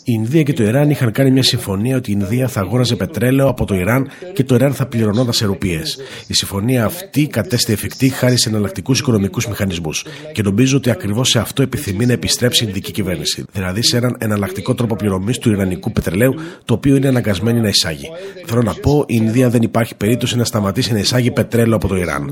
η 0.06 0.14
Ινδία 0.14 0.44
και 0.44 0.54
το 0.54 0.64
Ιράν 0.64 0.90
είχαν 0.90 1.12
κάνει 1.12 1.32
μια 1.32 1.44
συμφωνία 1.44 1.98
ότι 1.98 2.12
η 2.12 2.18
Ινδία 2.20 2.48
θα 2.48 2.60
αγόραζε 2.60 2.96
πετρέλαιο 2.96 3.48
από 3.48 3.66
το 3.66 3.76
Ιράν 3.76 4.10
και 4.34 4.44
το 4.44 4.56
Ιράν 4.56 4.74
θα 4.74 4.86
πληρωνόταν 4.88 5.34
σε 5.34 5.46
ρουπίες. 5.46 5.98
Η 6.28 6.34
συμφωνία 6.34 6.86
αυτή 6.86 7.28
κατέστη 7.28 7.74
εφικτή 7.74 8.10
χάρη 8.10 8.38
σε 8.38 8.50
εναλλακτικούς 8.50 9.00
οικονομικούς 9.00 9.48
μηχανισμούς. 9.48 10.06
Και 10.32 10.42
νομίζω 10.42 10.78
ότι 10.78 10.90
ακριβώς 10.90 11.30
σε 11.30 11.40
αυτό 11.40 11.62
επιθυμεί 11.62 12.06
να 12.06 12.14
επιστρέψει 12.14 12.64
η 12.64 12.68
Ινδική 12.70 12.92
κυβέρνηση. 12.92 13.46
Δηλαδή 13.52 13.84
σε 13.84 13.98
έναν 13.98 14.18
εναλλακτικό 14.20 14.74
τρόπο 14.74 14.96
πληρωμής 14.96 15.38
του 15.38 15.52
Ιρανικού 15.52 15.92
πετρελαίου, 15.92 16.34
το 16.66 16.74
οποίο 16.74 16.96
είναι 16.96 17.08
αναγκασμένη 17.08 17.60
να 17.60 17.68
εισάγει. 17.68 18.10
Θέλω 18.46 18.62
να 18.62 18.74
πω, 18.74 19.00
η 19.08 19.18
Ινδία 19.22 19.50
δεν 19.50 19.62
υπάρχει 19.62 19.96
περίπτωση 19.96 20.38
να 20.38 20.44
σταματήσει 20.44 20.94
να 20.94 21.00
εισάγει 21.00 21.32
πετρέλαιο 21.32 21.76
από 21.76 21.88
το 21.88 21.96
Ιράν 21.96 22.30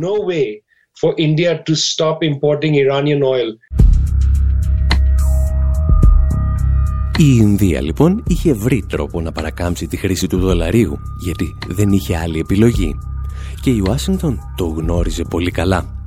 for 1.02 1.14
India 1.18 1.52
to 1.68 1.74
stop 1.76 2.18
importing 2.24 2.74
Iranian 2.76 3.22
oil. 3.24 3.50
Η 7.18 7.38
Ινδία 7.40 7.82
λοιπόν 7.82 8.24
είχε 8.28 8.54
βρει 8.54 8.86
τρόπο 8.90 9.22
να 9.22 9.32
παρακάμψει 9.32 9.88
τη 9.88 9.98
χρήση 9.98 10.28
του 10.28 10.40
δολαρίου 10.40 11.00
γιατί 11.24 11.46
δεν 11.68 11.92
είχε 11.92 12.18
άλλη 12.18 12.40
επιλογή 12.40 12.96
και 13.62 13.70
η 13.70 13.84
Ουάσιγκτον 13.88 14.40
το 14.58 14.66
γνώριζε 14.66 15.24
πολύ 15.24 15.52
καλά. 15.52 16.06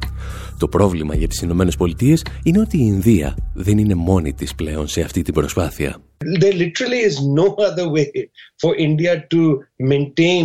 Το 0.58 0.68
πρόβλημα 0.68 1.14
για 1.14 1.28
τις 1.28 1.40
Ηνωμένες 1.40 1.76
Πολιτείες 1.76 2.24
είναι 2.42 2.60
ότι 2.60 2.76
η 2.76 2.84
Ινδία 2.84 3.36
δεν 3.54 3.78
είναι 3.78 3.94
μόνη 3.94 4.32
της 4.32 4.54
πλέον 4.54 4.88
σε 4.88 5.00
αυτή 5.00 5.22
την 5.22 5.34
προσπάθεια. 5.34 5.96
There 6.40 6.52
literally 6.52 7.02
is 7.10 7.16
no 7.40 7.46
other 7.68 7.88
way 7.96 8.10
for 8.62 8.74
India 8.76 9.12
to 9.34 9.42
maintain 9.92 10.44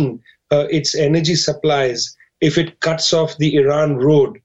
uh, 0.52 0.66
its 0.78 0.90
energy 1.06 1.36
supplies 1.48 2.00
if 2.42 2.58
it 2.58 2.80
cuts 2.80 3.14
off 3.14 3.38
the 3.38 3.54
Iran 3.56 3.96
road 3.96 4.41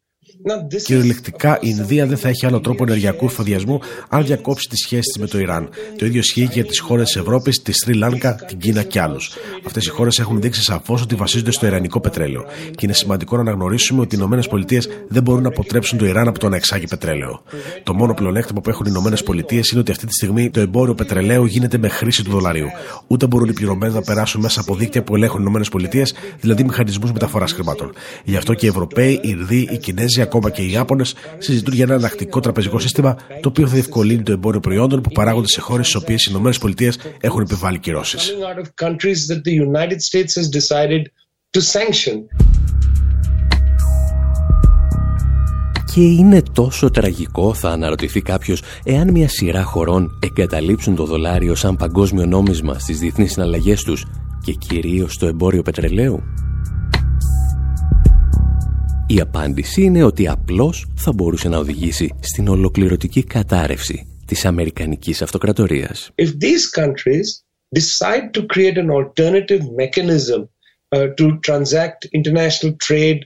Κυριολεκτικά 0.84 1.58
η 1.62 1.74
Ινδία 1.78 2.06
δεν 2.06 2.18
θα 2.18 2.30
έχει 2.30 2.46
άλλο 2.46 2.60
τρόπο 2.60 2.84
ενεργειακού 2.84 3.26
εφοδιασμού 3.26 3.80
αν 4.10 4.26
διακόψει 4.26 4.68
τις 4.70 4.80
σχέσεις 4.80 5.06
της 5.06 5.22
με 5.22 5.28
το 5.28 5.40
Ιράν. 5.40 5.70
Το 5.98 6.06
ίδιο 6.06 6.20
ισχύει 6.20 6.46
και 6.48 6.54
για 6.54 6.66
τις 6.66 6.80
χώρες 6.80 7.06
της 7.06 7.16
Ευρώπης, 7.16 7.62
τη 7.62 7.72
Σρι 7.72 7.94
Λάνκα, 7.94 8.36
την 8.36 8.58
Κίνα 8.58 8.84
και 8.84 9.02
άλλους. 9.02 9.32
Αυτές 9.66 9.86
οι 9.86 9.90
χώρες 9.90 10.20
έχουν 10.20 10.42
δείξει 10.42 10.64
σαφώς 10.64 11.02
ότι 11.02 11.16
βασίζονται 11.16 11.52
στο 11.52 11.66
Ιρανικό 11.66 12.00
πετρέλαιο. 12.00 12.46
Και 12.72 12.86
είναι 12.86 12.94
σημαντικό 12.94 13.36
να 13.36 13.42
αναγνωρίσουμε 13.42 14.02
ότι 14.02 14.16
οι 14.16 14.20
ΗΠΑ 14.22 14.82
δεν 15.08 15.24
μπορούν 15.24 15.42
να 15.42 15.48
αποτρέψουν 15.48 15.98
το 15.98 16.06
Ιράν 16.06 16.28
από 16.28 16.40
το 16.40 16.50
να 16.50 16.56
εξάγει 16.56 16.88
πετρέλαιο. 16.88 17.42
Το 17.84 17.94
μόνο 17.94 18.14
πλεονέκτημα 18.14 18.62
που 18.62 18.70
έχουν 18.70 18.86
οι 18.86 18.92
ΗΠΑ 18.96 19.56
είναι 19.72 19.80
ότι 19.80 19.92
αυτή 19.92 20.06
τη 20.06 20.14
στιγμή 20.14 20.50
το 20.50 20.60
εμπόριο 20.60 20.96
πετρελαίου 20.96 21.46
γίνεται 21.46 21.78
με 21.78 21.88
χρήση 21.88 22.24
του 22.24 22.32
δολαρίου. 22.32 22.68
Ούτε 23.08 23.28
μπορούν 23.28 23.50
οι 23.50 23.54
πληρωμένε 23.54 23.94
να 23.94 24.02
περάσουν 24.02 24.42
μέσα 24.42 24.60
από 24.60 24.76
δίκτυα 24.76 25.04
που 25.04 25.16
ελέγχουν 25.16 25.46
οι 25.46 25.62
ΗΠΑ, 25.84 26.04
δηλαδή 26.40 26.64
μηχανισμούς 26.64 27.12
μεταφοράς 27.12 27.52
χρημάτων. 27.52 27.94
Γι' 28.24 28.36
αυτό 28.36 28.54
και 28.54 28.66
οι 28.66 28.70
Ευρωπαίοι, 28.70 29.12
οι 29.12 29.20
Ινδοί, 29.22 29.68
οι 29.72 29.78
Κινέζοι, 29.78 30.22
ακόμα 30.22 30.37
και 30.50 30.62
οι 30.62 30.72
Ιάπωνες 30.72 31.16
συζητούν 31.38 31.74
για 31.74 31.84
ένα 31.84 31.96
ανακτικό 31.96 32.40
τραπεζικό 32.40 32.80
σύστημα 32.80 33.16
το 33.42 33.50
οποίο 33.50 33.68
θα 33.68 33.74
διευκολύνει 33.74 34.24
το 34.24 34.32
εμπόριο 34.32 34.60
προϊόντων 34.60 35.02
που 35.02 35.12
παράγονται 35.12 35.48
σε 35.48 35.62
χώρες 35.62 35.88
στις 35.88 36.02
οποίες 36.02 36.26
οι 36.26 36.32
ΗΠΑ 36.32 36.94
έχουν 37.22 37.42
επιβάλει 37.42 37.80
κυρώσεις. 37.80 38.34
Και 45.94 46.02
είναι 46.02 46.42
τόσο 46.54 46.90
τραγικό, 46.90 47.54
θα 47.54 47.70
αναρωτηθεί 47.70 48.22
κάποιος, 48.22 48.62
εάν 48.84 49.12
μια 49.12 49.30
σειρά 49.30 49.64
χωρών 49.64 50.20
εγκαταλείψουν 50.24 50.96
το 50.96 51.06
δολάριο 51.06 51.56
σαν 51.56 51.76
παγκόσμιο 51.76 52.26
νόμισμα 52.26 52.80
στις 52.80 53.00
διεθνείς 53.00 53.32
συναλλαγές 53.32 53.84
τους 53.84 54.06
και 54.44 54.54
κυρίως 54.54 55.14
στο 55.14 55.28
εμπόριο 55.28 55.62
πετρελαίου. 55.62 56.24
Η 59.10 59.20
απάντηση 59.20 59.82
είναι 59.82 60.04
ότι 60.04 60.28
απλώς 60.28 60.88
θα 60.96 61.12
μπορούσε 61.14 61.50
να 61.50 61.58
οδηγήσει 61.58 62.14
στην 62.20 62.48
ολοκληρωτική 62.48 63.24
κατάρρευση 63.24 64.08
της 64.26 64.46
Αμερικανικής 64.46 65.22
Αυτοκρατορίας. 65.22 66.12
If 66.16 66.28
these 66.28 66.82
countries 66.82 67.44
decide 67.76 68.32
to 68.34 68.46
create 68.54 68.78
an 68.78 68.90
alternative 68.90 69.62
mechanism 69.82 70.40
uh, 70.96 71.08
to 71.18 71.40
transact 71.48 72.00
international 72.12 72.74
trade 72.88 73.20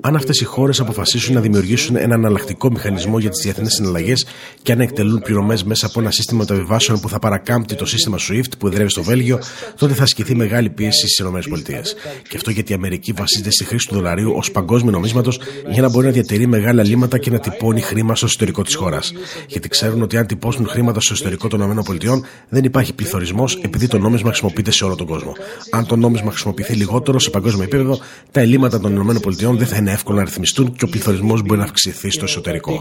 αν 0.00 0.16
αυτές 0.16 0.40
οι 0.40 0.44
χώρες 0.44 0.80
αποφασίσουν 0.80 1.34
να 1.34 1.40
δημιουργήσουν 1.40 1.96
ένα 1.96 2.14
αναλλακτικό 2.14 2.70
μηχανισμό 2.70 3.18
για 3.18 3.30
τις 3.30 3.42
διεθνείς 3.42 3.74
συναλλαγές 3.74 4.26
και 4.62 4.72
αν 4.72 4.80
εκτελούν 4.80 5.20
πληρωμές 5.20 5.64
μέσα 5.64 5.86
από 5.86 6.00
ένα 6.00 6.10
σύστημα 6.10 6.38
μεταβιβάσεων 6.38 7.00
που 7.00 7.08
θα 7.08 7.18
παρακάμπτει 7.18 7.74
το 7.74 7.86
σύστημα 7.86 8.18
SWIFT 8.18 8.50
που 8.58 8.66
εδρεύει 8.66 8.90
στο 8.90 9.02
Βέλγιο, 9.02 9.38
τότε 9.78 9.94
θα 9.94 10.02
ασκηθεί 10.02 10.34
μεγάλη 10.34 10.70
πίεση 10.70 11.08
στις 11.08 11.18
ΗΠΑ. 11.18 11.80
Και 12.28 12.36
αυτό 12.36 12.50
γιατί 12.50 12.72
η 12.72 12.74
Αμερική 12.74 13.12
βασίζεται 13.12 13.50
στη 13.50 13.64
χρήση 13.64 13.88
του 13.88 13.94
δολαρίου 13.94 14.32
ως 14.36 14.50
παγκόσμιο 14.50 14.90
νομίσματος 14.90 15.40
για 15.70 15.82
να 15.82 15.88
μπορεί 15.88 16.06
να 16.06 16.12
διατηρεί 16.12 16.46
μεγάλα 16.46 16.82
λύματα 16.84 17.18
και 17.18 17.30
να 17.30 17.38
τυπώνει 17.38 17.80
χρήμα 17.80 18.14
στο 18.14 18.26
εσωτερικό 18.26 18.62
της 18.62 18.74
χώρας. 18.74 19.12
Γιατί 19.48 19.68
ξέρουν 19.68 20.02
ότι 20.02 20.16
αν 20.16 20.26
τυπώσουν 20.26 20.66
χρήματα 20.66 21.00
στο 21.00 21.12
εσωτερικό 21.12 21.48
των 21.48 21.60
ΗΠΑ 21.60 22.20
δεν 22.48 22.64
υπάρχει 22.64 22.92
πληθωρισμός 22.92 23.58
επειδή 23.62 23.88
το 23.88 23.98
νόμισμα 23.98 24.28
χρησιμοποιείται 24.28 24.70
σε 24.70 24.84
όλο 24.84 24.94
τον 24.94 25.06
κόσμο. 25.06 25.32
Αν 25.70 25.86
το 25.86 25.96
νόμισμα 25.96 26.30
χρησιμοποιηθεί 26.30 26.74
λιγότερο 26.74 27.18
σε 27.18 27.30
παγκόσμιο 27.30 27.62
επίπεδο, 27.62 27.98
τα 28.30 28.40
ελλείμματα 28.40 28.65
των 28.68 29.10
ΗΠΑ 29.16 29.52
δεν 29.52 29.66
θα 29.66 29.76
είναι 29.76 29.92
εύκολο 29.92 30.18
να 30.18 30.24
ρυθμιστούν 30.24 30.72
και 30.72 30.84
ο 30.84 30.88
πληθωρισμός 30.88 31.42
μπορεί 31.42 31.58
να 31.58 31.64
αυξηθεί 31.64 32.10
στο 32.10 32.24
εσωτερικό. 32.24 32.72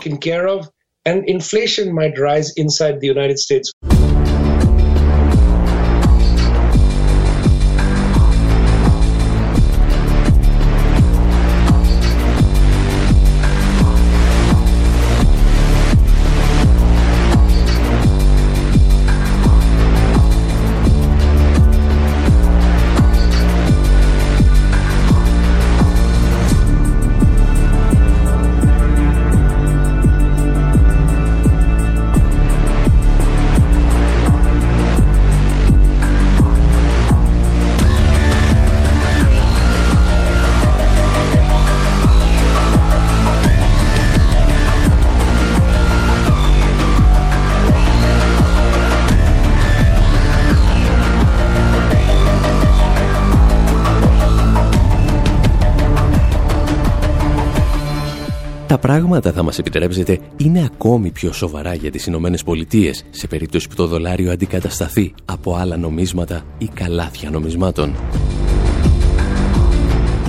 Πράγματα 58.86 59.32
θα 59.32 59.44
μας 59.44 59.60
επιτρέψετε 59.60 60.20
είναι 60.38 60.70
ακόμη 60.74 61.10
πιο 61.10 61.32
σοβαρά 61.32 61.74
για 61.74 61.92
τις 61.92 62.06
Ηνωμένες 62.06 62.44
Πολιτείες 62.44 63.06
σε 63.10 63.28
περίπτωση 63.28 63.68
που 63.68 63.76
το 63.76 63.88
δολάριο 63.88 64.32
αντικατασταθεί 64.32 65.14
από 65.26 65.56
άλλα 65.56 65.78
νομίσματα 65.78 66.42
ή 66.58 66.70
καλάθια 66.74 67.30
νομισμάτων. 67.30 67.96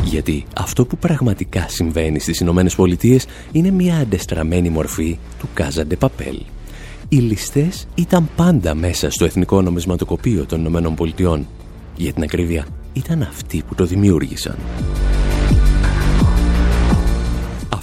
Γιατί 0.05 0.45
αυτό 0.57 0.87
που 0.87 0.97
πραγματικά 0.97 1.67
συμβαίνει 1.69 2.19
στις 2.19 2.41
Ηνωμένες 2.41 2.75
Πολιτείες 2.75 3.27
είναι 3.53 3.71
μια 3.71 3.97
αντεστραμμένη 3.97 4.69
μορφή 4.69 5.19
του 5.39 5.49
Κάζαντε 5.55 5.97
Παπέλ. 5.97 6.41
Οι 7.09 7.17
ληστές 7.17 7.87
ήταν 7.95 8.29
πάντα 8.37 8.75
μέσα 8.75 9.11
στο 9.11 9.25
Εθνικό 9.25 9.63
Νομισματοκοπείο 9.63 10.47
των 10.47 10.61
Ηνωμένων 10.61 10.95
Πολιτειών. 10.95 11.47
Για 11.97 12.13
την 12.13 12.23
ακρίβεια, 12.23 12.67
ήταν 12.93 13.23
αυτοί 13.23 13.63
που 13.69 13.75
το 13.75 13.85
δημιούργησαν. 13.85 14.57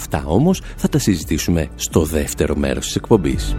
Αυτά 0.03 0.23
όμως 0.25 0.61
θα 0.75 0.89
τα 0.89 0.99
συζητήσουμε 0.99 1.67
στο 1.75 2.03
δεύτερο 2.03 2.55
μέρος 2.55 2.85
της 2.85 2.95
εκπομπής. 2.95 3.55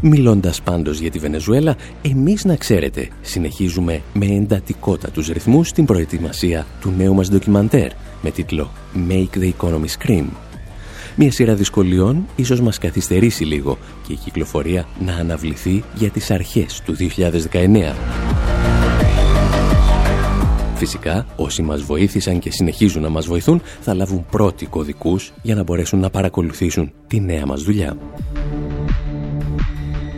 Μιλώντας 0.00 0.62
πάντως 0.62 0.98
για 0.98 1.10
τη 1.10 1.18
Βενεζουέλα, 1.18 1.76
εμείς 2.02 2.44
να 2.44 2.56
ξέρετε, 2.56 3.08
συνεχίζουμε 3.20 4.02
με 4.12 4.26
εντατικότατους 4.26 5.28
ρυθμούς 5.28 5.72
την 5.72 5.84
προετοιμασία 5.84 6.66
του 6.80 6.92
νέου 6.96 7.14
μας 7.14 7.30
ντοκιμαντέρ 7.30 7.90
με 8.22 8.30
τίτλο 8.30 8.70
«Make 9.08 9.38
the 9.38 9.50
Economy 9.58 9.88
Scream». 9.98 10.26
Μια 11.16 11.32
σειρά 11.32 11.54
δυσκολιών 11.54 12.26
ίσως 12.36 12.60
μας 12.60 12.78
καθυστερήσει 12.78 13.44
λίγο 13.44 13.78
και 14.06 14.12
η 14.12 14.16
κυκλοφορία 14.16 14.86
να 14.98 15.14
αναβληθεί 15.14 15.84
για 15.94 16.10
τις 16.10 16.30
αρχές 16.30 16.82
του 16.84 16.94
2019. 16.94 18.53
Φυσικά, 20.84 21.26
όσοι 21.36 21.62
μας 21.62 21.82
βοήθησαν 21.82 22.38
και 22.38 22.50
συνεχίζουν 22.50 23.02
να 23.02 23.08
μας 23.08 23.26
βοηθούν 23.26 23.62
θα 23.80 23.94
λάβουν 23.94 24.26
πρώτοι 24.30 24.66
κωδικούς 24.66 25.32
για 25.42 25.54
να 25.54 25.62
μπορέσουν 25.62 25.98
να 25.98 26.10
παρακολουθήσουν 26.10 26.92
τη 27.06 27.20
νέα 27.20 27.46
μας 27.46 27.62
δουλειά. 27.62 27.96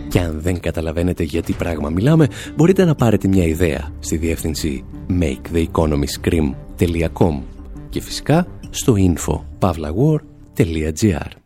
Και 0.09 0.21
αν 0.21 0.41
δεν 0.41 0.61
καταλαβαίνετε 0.61 1.23
για 1.23 1.43
τι 1.43 1.53
πράγμα 1.53 1.89
μιλάμε, 1.89 2.29
μπορείτε 2.57 2.85
να 2.85 2.95
πάρετε 2.95 3.29
μια 3.29 3.45
ιδέα 3.45 3.91
στη 3.99 4.17
διεύθυνση 4.17 4.85
maketheeconomyscream.com 5.21 7.41
και 7.89 8.01
φυσικά 8.01 8.47
στο 8.71 8.95
info.pavlawar.gr 8.99 11.46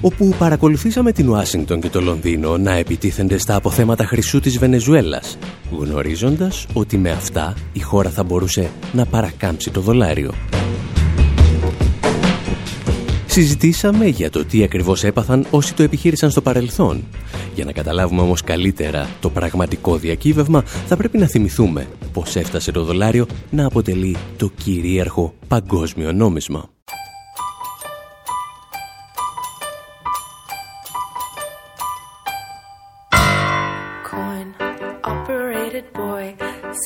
όπου 0.00 0.34
παρακολουθήσαμε 0.38 1.12
την 1.12 1.28
Ουάσιγκτον 1.28 1.80
και 1.80 1.88
το 1.88 2.00
Λονδίνο 2.00 2.58
να 2.58 2.72
επιτίθενται 2.72 3.38
στα 3.38 3.54
αποθέματα 3.54 4.04
χρυσού 4.04 4.40
της 4.40 4.58
Βενεζουέλας, 4.58 5.38
γνωρίζοντας 5.78 6.66
ότι 6.72 6.98
με 6.98 7.10
αυτά 7.10 7.54
η 7.72 7.80
χώρα 7.80 8.10
θα 8.10 8.22
μπορούσε 8.22 8.70
να 8.92 9.06
παρακάμψει 9.06 9.70
το 9.70 9.80
δολάριο. 9.80 10.32
Συζητήσαμε 13.26 14.06
για 14.06 14.30
το 14.30 14.44
τι 14.44 14.62
ακριβώς 14.62 15.04
έπαθαν 15.04 15.46
όσοι 15.50 15.74
το 15.74 15.82
επιχείρησαν 15.82 16.30
στο 16.30 16.40
παρελθόν. 16.40 17.04
Για 17.54 17.64
να 17.64 17.72
καταλάβουμε 17.72 18.20
όμως 18.20 18.42
καλύτερα 18.42 19.08
το 19.20 19.30
πραγματικό 19.30 19.96
διακύβευμα 19.96 20.62
θα 20.62 20.96
πρέπει 20.96 21.18
να 21.18 21.26
θυμηθούμε 21.26 21.86
πως 22.12 22.36
έφτασε 22.36 22.72
το 22.72 22.84
δολάριο 22.84 23.26
να 23.50 23.66
αποτελεί 23.66 24.16
το 24.36 24.50
κυρίαρχο 24.56 25.34
παγκόσμιο 25.48 26.12
νόμισμα. 26.12 26.79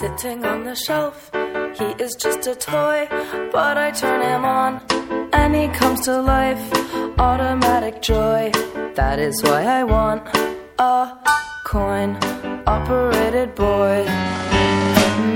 Sitting 0.01 0.45
on 0.45 0.65
the 0.65 0.75
shelf. 0.75 1.31
He 1.79 1.89
is 2.05 2.15
just 2.15 2.47
a 2.47 2.55
toy, 2.55 3.07
but 3.53 3.77
I 3.77 3.91
turn 3.91 4.21
him 4.23 4.45
on 4.45 4.81
and 5.33 5.55
he 5.55 5.69
comes 5.69 6.01
to 6.03 6.21
life. 6.21 6.65
Automatic 7.19 8.03
joy, 8.03 8.51
that 8.95 9.19
is 9.19 9.43
why 9.43 9.63
I 9.65 9.85
want 9.85 10.23
a 10.79 11.19
coin 11.67 12.17
operated 12.67 13.55
boy. 13.55 14.05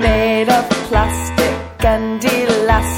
Made 0.09 0.49
of 0.49 0.65
plastic 0.89 1.85
and 1.85 2.25
elastic, 2.25 2.98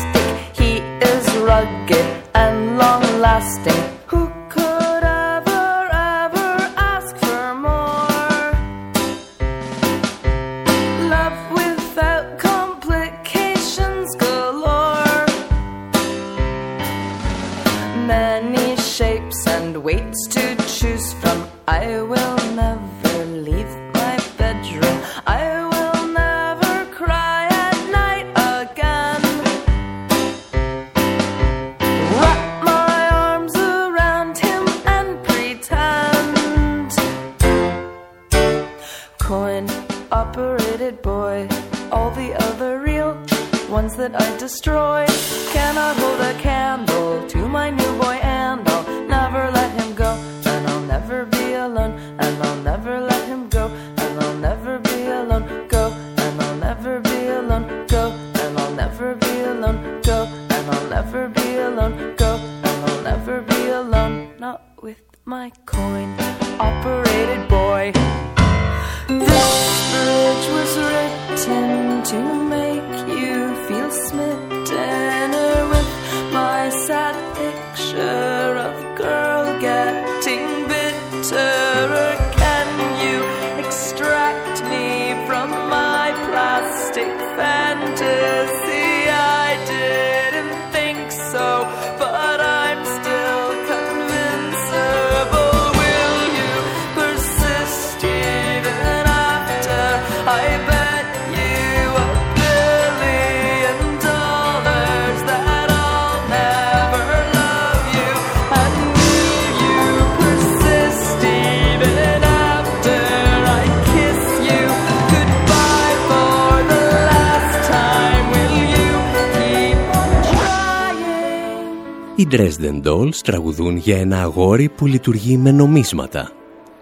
Dresden 122.31 122.83
Dolls 122.83 123.17
τραγουδούν 123.25 123.77
για 123.77 123.99
ένα 123.99 124.23
αγόρι 124.23 124.69
που 124.69 124.87
λειτουργεί 124.87 125.37
με 125.37 125.51
νομίσματα 125.51 126.33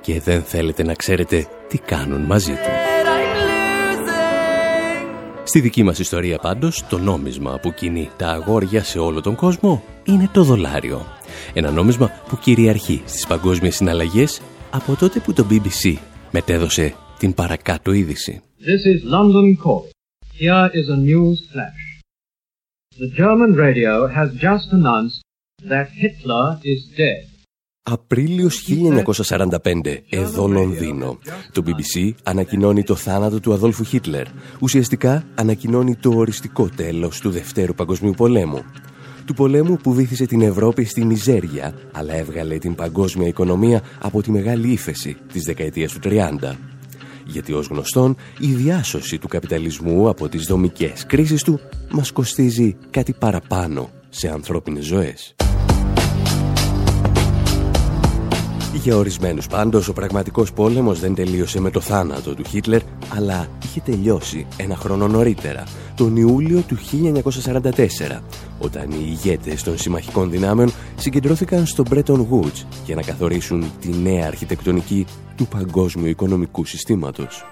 και 0.00 0.20
δεν 0.20 0.42
θέλετε 0.42 0.82
να 0.82 0.94
ξέρετε 0.94 1.46
τι 1.68 1.78
κάνουν 1.78 2.20
μαζί 2.20 2.52
του. 2.52 2.70
Στη 5.44 5.61
δική 5.61 5.82
μας 5.82 5.98
ιστορία 5.98 6.38
πάντως, 6.38 6.87
το 6.88 6.98
νόμισμα 6.98 7.58
που 7.62 7.72
κινεί 7.72 8.11
τα 8.16 8.28
αγόρια 8.28 8.84
σε 8.84 8.98
όλο 8.98 9.20
τον 9.20 9.34
κόσμο 9.34 9.82
είναι 10.04 10.28
το 10.32 10.42
δολάριο. 10.42 11.06
Ένα 11.54 11.70
νόμισμα 11.70 12.11
που 12.28 12.37
κυριαρχεί 12.37 13.02
στις 13.04 13.26
παγκόσμιες 13.26 13.74
συναλλαγές 13.76 14.40
από 14.70 14.94
τότε 14.94 15.18
που 15.18 15.32
το 15.32 15.46
BBC 15.50 15.96
μετέδωσε 16.30 16.94
την 17.18 17.34
παρακάτω 17.34 17.92
είδηση. 17.92 18.40
This 18.61 18.84
is 18.92 19.11
London 19.14 19.56
Court. 19.64 19.88
Here 20.40 20.70
is 20.72 20.88
a 20.88 20.98
news 21.11 21.38
flash. 21.52 21.82
The 22.98 23.11
German 23.20 23.52
radio 23.66 23.94
has 24.16 24.28
just 24.46 24.72
announced 24.72 25.27
that 25.64 25.88
Hitler 26.01 26.59
is 26.62 26.81
dead. 26.97 27.29
Απρίλιος 27.83 28.64
1945, 28.68 30.03
εδώ 30.09 30.47
Λονδίνο. 30.47 31.18
Το 31.53 31.62
BBC 31.66 32.12
ανακοινώνει 32.23 32.83
το 32.83 32.94
θάνατο 32.94 33.40
του 33.40 33.53
Αδόλφου 33.53 33.85
Χίτλερ. 33.85 34.27
Ουσιαστικά 34.61 35.25
ανακοινώνει 35.35 35.97
το 35.97 36.11
οριστικό 36.11 36.68
τέλος 36.77 37.21
του 37.21 37.31
Δευτέρου 37.31 37.75
Παγκοσμίου 37.75 38.12
Πολέμου. 38.16 38.62
Του 39.27 39.35
πολέμου 39.35 39.77
που 39.77 39.92
βήθησε 39.92 40.27
την 40.27 40.40
Ευρώπη 40.40 40.85
στη 40.85 41.05
μιζέρια, 41.05 41.75
αλλά 41.92 42.14
έβγαλε 42.14 42.59
την 42.59 42.75
παγκόσμια 42.75 43.29
οικονομία 43.29 43.83
από 44.01 44.23
τη 44.23 44.31
μεγάλη 44.31 44.68
ύφεση 44.68 45.16
της 45.33 45.42
δεκαετίας 45.42 45.92
του 45.92 45.99
30. 46.03 46.57
Γιατί 47.27 47.53
ως 47.53 47.66
γνωστόν, 47.66 48.16
η 48.38 48.47
διάσωση 48.47 49.18
του 49.18 49.29
καπιταλισμού 49.29 50.09
από 50.09 50.29
τις 50.29 50.44
δομικές 50.44 51.07
κρίσεις 51.07 51.42
του 51.42 51.61
μας 51.90 52.12
κοστίζει 52.12 52.77
κάτι 52.90 53.12
παραπάνω 53.12 53.90
σε 54.18 54.28
ανθρώπινες 54.28 54.85
ζωές. 54.85 55.35
Για 58.83 58.96
ορισμένους 58.96 59.46
πάντως 59.46 59.88
ο 59.88 59.92
πραγματικός 59.92 60.52
πόλεμος 60.52 61.00
δεν 61.00 61.14
τελείωσε 61.14 61.61
με 61.61 61.70
το 61.70 61.81
θάνατο 61.81 62.35
του 62.35 62.44
Χίτλερ, 62.44 62.81
αλλά 63.16 63.48
είχε 63.64 63.81
τελειώσει 63.81 64.46
ένα 64.57 64.76
χρόνο 64.76 65.09
νωρίτερα, 65.09 65.64
τον 65.96 66.16
Ιούλιο 66.16 66.61
του 66.61 66.76
1944, 66.76 68.22
όταν 68.59 68.90
οι 68.90 69.04
ηγέτες 69.09 69.62
των 69.62 69.78
συμμαχικών 69.78 70.31
δυνάμεων 70.31 70.72
συγκεντρώθηκαν 70.96 71.66
στο 71.66 71.85
Bretton 71.90 72.26
Woods 72.31 72.64
για 72.85 72.94
να 72.94 73.02
καθορίσουν 73.02 73.72
τη 73.81 73.88
νέα 73.88 74.26
αρχιτεκτονική 74.26 75.07
του 75.37 75.46
παγκόσμιου 75.46 76.07
οικονομικού 76.07 76.64
συστήματος. 76.64 77.44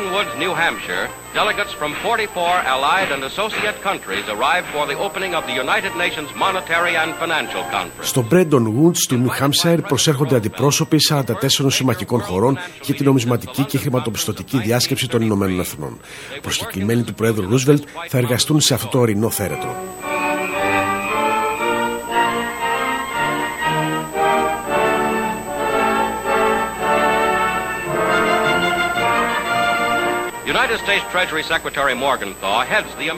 Bretton 0.00 0.16
Woods, 0.16 0.32
New 0.44 0.54
Hampshire, 0.54 1.06
delegates 1.34 1.72
from 1.80 1.92
44 1.94 2.48
allied 2.74 3.10
and 3.14 3.22
associate 3.24 3.76
countries 3.88 4.24
arrived 4.28 4.66
for 4.74 4.86
the 4.86 4.96
opening 5.06 5.34
of 5.34 5.42
the 5.48 5.52
United 5.64 5.92
Nations 6.04 6.28
Monetary 6.44 6.94
and 6.96 7.10
Financial 7.22 7.62
Conference. 7.74 8.08
Στο 8.08 8.26
Bretton 8.30 8.66
Woods 8.66 8.98
του 9.08 9.24
New 9.24 9.42
Hampshire 9.42 9.80
προσέρχονται 9.88 10.36
αντιπρόσωποι 10.36 10.98
44 11.08 11.24
συμμαχικών 11.66 12.20
χωρών 12.20 12.58
για 12.82 12.94
την 12.94 13.04
νομισματική 13.06 13.64
και 13.64 13.78
χρηματοπιστωτική 13.78 14.58
διάσκεψη 14.58 15.08
των 15.08 15.22
Ηνωμένων 15.22 15.60
Εθνών. 15.60 16.00
Προσκεκλημένοι 16.42 17.02
του 17.02 17.14
Πρόεδρου 17.14 17.48
Ρούσβελτ 17.48 17.82
θα 18.08 18.18
εργαστούν 18.18 18.60
σε 18.60 18.74
αυτό 18.74 18.88
το 18.88 18.98
ορεινό 18.98 19.30
θέρετρο. 19.30 19.76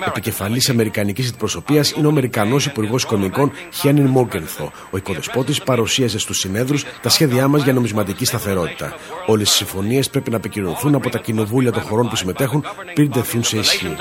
Επικεφαλής 0.07 0.69
Αμερικανικής 0.69 1.29
Αντιπροσωπείας 1.29 1.91
είναι 1.91 2.07
ο 2.07 2.11
Αμερικανός 2.11 2.67
Υπουργός 2.67 3.03
Οικονομικών 3.03 3.53
Χένιν 3.73 4.07
Μόγκενθο. 4.07 4.73
Ο 4.91 4.97
οικοδεσπότη 4.97 5.55
παρουσίαζε 5.65 6.19
στους 6.19 6.39
συνέδρους 6.39 6.85
τα 7.03 7.09
σχέδιά 7.09 7.49
μας 7.49 7.63
για 7.63 7.73
νομισματική 7.73 8.25
σταθερότητα. 8.25 8.97
Όλες 9.27 9.51
οι 9.51 9.55
συμφωνίες 9.55 10.11
πρέπει 10.11 10.31
να 10.31 10.37
επικοινωνηθούν 10.37 10.95
από 10.95 11.11
τα 11.11 11.19
κοινοβούλια 11.19 11.73
των 11.73 11.83
χωρών 11.83 12.09
που 12.09 12.17
συμμετέχουν 12.17 12.65
πριν 12.95 13.11
τεθούν 13.11 13.43
σε 13.45 13.57
ισχύ. 13.59 13.97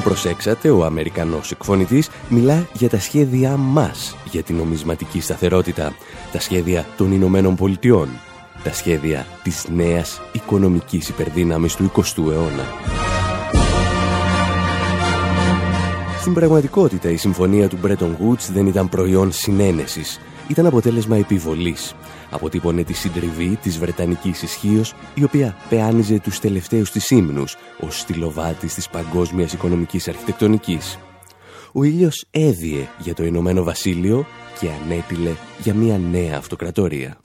Αν 0.00 0.06
προσέξατε, 0.06 0.70
ο 0.70 0.84
Αμερικανός 0.84 1.50
εκφωνητής 1.50 2.10
μιλά 2.28 2.68
για 2.72 2.88
τα 2.88 3.00
σχέδια 3.00 3.56
μας 3.56 4.16
για 4.30 4.42
την 4.42 4.56
νομισματική 4.56 5.20
σταθερότητα, 5.20 5.92
τα 6.32 6.40
σχέδια 6.40 6.86
των 6.96 7.12
Ηνωμένων 7.12 7.56
Πολιτειών, 7.56 8.08
τα 8.62 8.72
σχέδια 8.72 9.26
της 9.42 9.66
νέας 9.68 10.20
οικονομικής 10.32 11.08
υπερδύναμης 11.08 11.76
του 11.76 11.92
20ου 11.96 12.30
αιώνα. 12.30 12.64
Στην 16.20 16.34
πραγματικότητα 16.34 17.10
η 17.10 17.16
συμφωνία 17.16 17.68
του 17.68 17.78
Bretton 17.84 18.16
Woods 18.26 18.48
δεν 18.52 18.66
ήταν 18.66 18.88
προϊόν 18.88 19.32
συνένεσης, 19.32 20.20
ήταν 20.48 20.66
αποτέλεσμα 20.66 21.16
επιβολής 21.16 21.94
αποτύπωνε 22.30 22.82
τη 22.82 22.92
συντριβή 22.92 23.58
της 23.62 23.78
Βρετανικής 23.78 24.42
ισχύως, 24.42 24.94
η 25.14 25.24
οποία 25.24 25.56
πεάνιζε 25.68 26.18
τους 26.20 26.38
τελευταίους 26.38 26.90
της 26.90 27.10
ύμνους 27.10 27.56
ως 27.80 27.98
στυλοβάτης 27.98 28.74
της 28.74 28.88
παγκόσμιας 28.88 29.52
οικονομικής 29.52 30.08
αρχιτεκτονικής. 30.08 30.98
Ο 31.72 31.84
ήλιος 31.84 32.26
έδιε 32.30 32.88
για 32.98 33.14
το 33.14 33.24
Ηνωμένο 33.24 33.62
Βασίλειο 33.62 34.26
και 34.60 34.68
ανέπιλε 34.82 35.30
για 35.58 35.74
μια 35.74 35.98
νέα 35.98 36.36
αυτοκρατορία. 36.36 37.20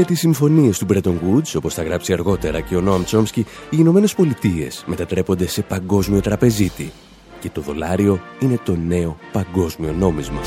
Με 0.00 0.04
τις 0.04 0.18
συμφωνίες 0.18 0.78
του 0.78 0.86
Bretton 0.90 1.08
Woods, 1.08 1.54
όπως 1.56 1.74
θα 1.74 1.82
γράψει 1.82 2.12
αργότερα 2.12 2.60
και 2.60 2.76
ο 2.76 2.80
Νόμ 2.80 3.04
Τσόμσκι, 3.04 3.40
οι 3.40 3.46
Ηνωμένες 3.70 4.14
Πολιτείες 4.14 4.84
μετατρέπονται 4.86 5.46
σε 5.46 5.62
παγκόσμιο 5.62 6.20
τραπεζίτη 6.20 6.92
και 7.40 7.50
το 7.50 7.60
δολάριο 7.60 8.20
είναι 8.40 8.58
το 8.64 8.76
νέο 8.76 9.16
παγκόσμιο 9.32 9.92
νόμισμα. 9.92 10.40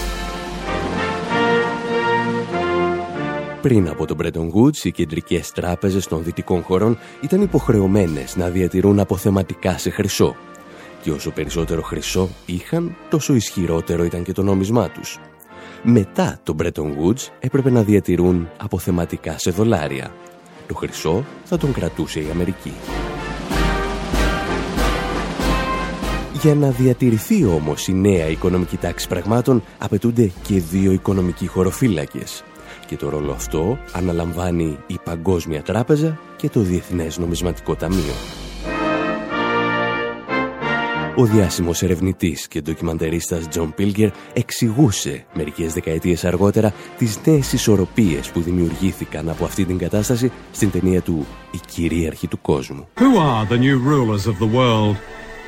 Πριν 3.61 3.89
από 3.89 4.05
τον 4.05 4.17
Bretton 4.21 4.51
Woods, 4.53 4.83
οι 4.83 4.91
κεντρικές 4.91 5.51
τράπεζες 5.51 6.07
των 6.07 6.23
δυτικών 6.23 6.61
χωρών 6.61 6.97
ήταν 7.21 7.41
υποχρεωμένες 7.41 8.35
να 8.35 8.49
διατηρούν 8.49 8.99
αποθεματικά 8.99 9.77
σε 9.77 9.89
χρυσό. 9.89 10.35
Και 11.01 11.11
όσο 11.11 11.31
περισσότερο 11.31 11.81
χρυσό 11.81 12.29
είχαν, 12.45 12.95
τόσο 13.09 13.33
ισχυρότερο 13.33 14.03
ήταν 14.03 14.23
και 14.23 14.31
το 14.33 14.43
νόμισμά 14.43 14.89
τους 14.89 15.19
μετά 15.83 16.39
το 16.43 16.55
Bretton 16.59 16.91
Woods 17.01 17.27
έπρεπε 17.39 17.69
να 17.69 17.83
διατηρούν 17.83 18.49
αποθεματικά 18.57 19.37
σε 19.37 19.51
δολάρια. 19.51 20.11
Το 20.67 20.75
χρυσό 20.75 21.23
θα 21.43 21.57
τον 21.57 21.73
κρατούσε 21.73 22.19
η 22.19 22.27
Αμερική. 22.31 22.73
Για 26.41 26.55
να 26.55 26.69
διατηρηθεί 26.69 27.45
όμως 27.45 27.87
η 27.87 27.93
νέα 27.93 28.27
οικονομική 28.27 28.77
τάξη 28.77 29.07
πραγμάτων 29.07 29.63
απαιτούνται 29.77 30.31
και 30.41 30.59
δύο 30.59 30.91
οικονομικοί 30.91 31.47
χωροφύλακες. 31.47 32.43
Και 32.85 32.95
το 32.97 33.09
ρόλο 33.09 33.31
αυτό 33.31 33.77
αναλαμβάνει 33.93 34.77
η 34.87 34.97
Παγκόσμια 35.03 35.61
Τράπεζα 35.61 36.19
και 36.37 36.49
το 36.49 36.59
Διεθνές 36.59 37.17
Νομισματικό 37.17 37.75
Ταμείο. 37.75 38.40
Ο 41.15 41.25
διάσημος 41.25 41.81
ερευνητής 41.81 42.47
και 42.47 42.61
ντοκιμαντερίστας 42.61 43.47
Τζον 43.47 43.73
Πίλγκερ 43.73 44.09
εξηγούσε 44.33 45.25
μερικές 45.33 45.73
δεκαετίες 45.73 46.25
αργότερα 46.25 46.73
τις 46.97 47.19
νέες 47.25 47.53
ισορροπίες 47.53 48.29
που 48.29 48.41
δημιουργήθηκαν 48.41 49.29
από 49.29 49.45
αυτή 49.45 49.65
την 49.65 49.77
κατάσταση 49.77 50.31
στην 50.51 50.71
ταινία 50.71 51.01
του 51.01 51.25
«Η 51.51 51.59
κυρίαρχη 51.67 52.27
του 52.27 52.41
κόσμου». 52.41 52.87
Who 52.95 53.17
are 53.17 53.53
the 53.53 53.57
new 53.57 53.77
rulers 53.77 54.25
of 54.27 54.35
the 54.39 54.53
world? 54.55 54.95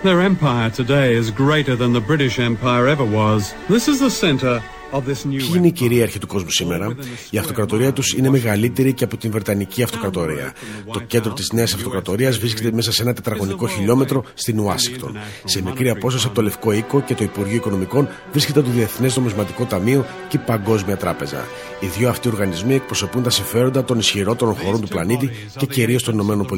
Their 0.04 0.20
empire 0.32 0.70
today 0.70 1.10
is 1.22 1.32
greater 1.32 1.76
than 1.82 1.94
the 1.94 2.06
British 2.12 2.36
Empire 2.50 2.86
ever 2.94 3.08
was. 3.22 3.42
This 3.70 3.88
is 3.88 3.98
the 4.06 4.14
center 4.24 4.56
Ποιοι 5.02 5.54
είναι 5.56 5.68
οι 5.68 5.72
κυρίαρχοι 5.72 6.20
του 6.20 6.28
κόσμου 6.28 6.52
σήμερα; 6.52 6.96
Η 7.30 7.38
αυτοκρατορία 7.38 7.94
τους 7.94 8.14
είναι 8.14 8.30
μεγαλύτερη 8.30 8.94
και 8.94 9.04
από 9.04 9.18
την 9.18 9.32
Βρετανική 9.32 9.84
Αυτοκρατορία. 9.84 10.54
Το 10.92 11.00
κέντρο 11.00 11.34
της 11.34 11.52
νέας 11.52 11.74
αυτοκρατορίας 11.74 12.38
βρίσκεται 12.38 12.72
μέσα 12.72 12.92
σε 12.92 13.02
ένα 13.02 13.14
τετραγωνικό 13.14 13.68
χιλιόμετρο 13.68 14.24
στην 14.34 14.60
Ουάσιγκτον. 14.60 15.18
Σε 15.44 15.62
μικρή 15.64 15.90
απόσταση 15.90 16.26
από 16.26 16.36
το 16.36 16.42
Λευκό 16.42 16.72
Οίκο 16.72 17.02
και 17.02 17.16
το 17.16 17.24
Υπουργείο 17.24 17.56
Οικονομικών 17.56 18.08
βρίσκεται 18.32 18.62
το 18.62 18.70
Διεθνές 18.70 19.18
Νομισματικό 19.18 19.66
Ταμείο 19.66 20.06
και 20.28 20.38
η 20.38 20.42
Παγκόσμια 20.46 20.98
Τράπεζα. 20.98 21.46
Οι 21.80 21.86
δύο 21.86 22.10
αυτοί 22.10 22.28
οργανισμοί 22.28 22.74
εκπροσωπούν 22.74 23.24
τα 23.24 23.30
συμφέροντα 23.30 23.84
των 23.84 24.00
ισχυρότερων 24.00 24.56
χωρών 24.56 24.82
του 24.82 24.88
πλανήτη 24.88 25.30
και 25.58 25.66
κυρίως 25.66 26.04
των 26.04 26.20
ΗΠΑ. 26.20 26.54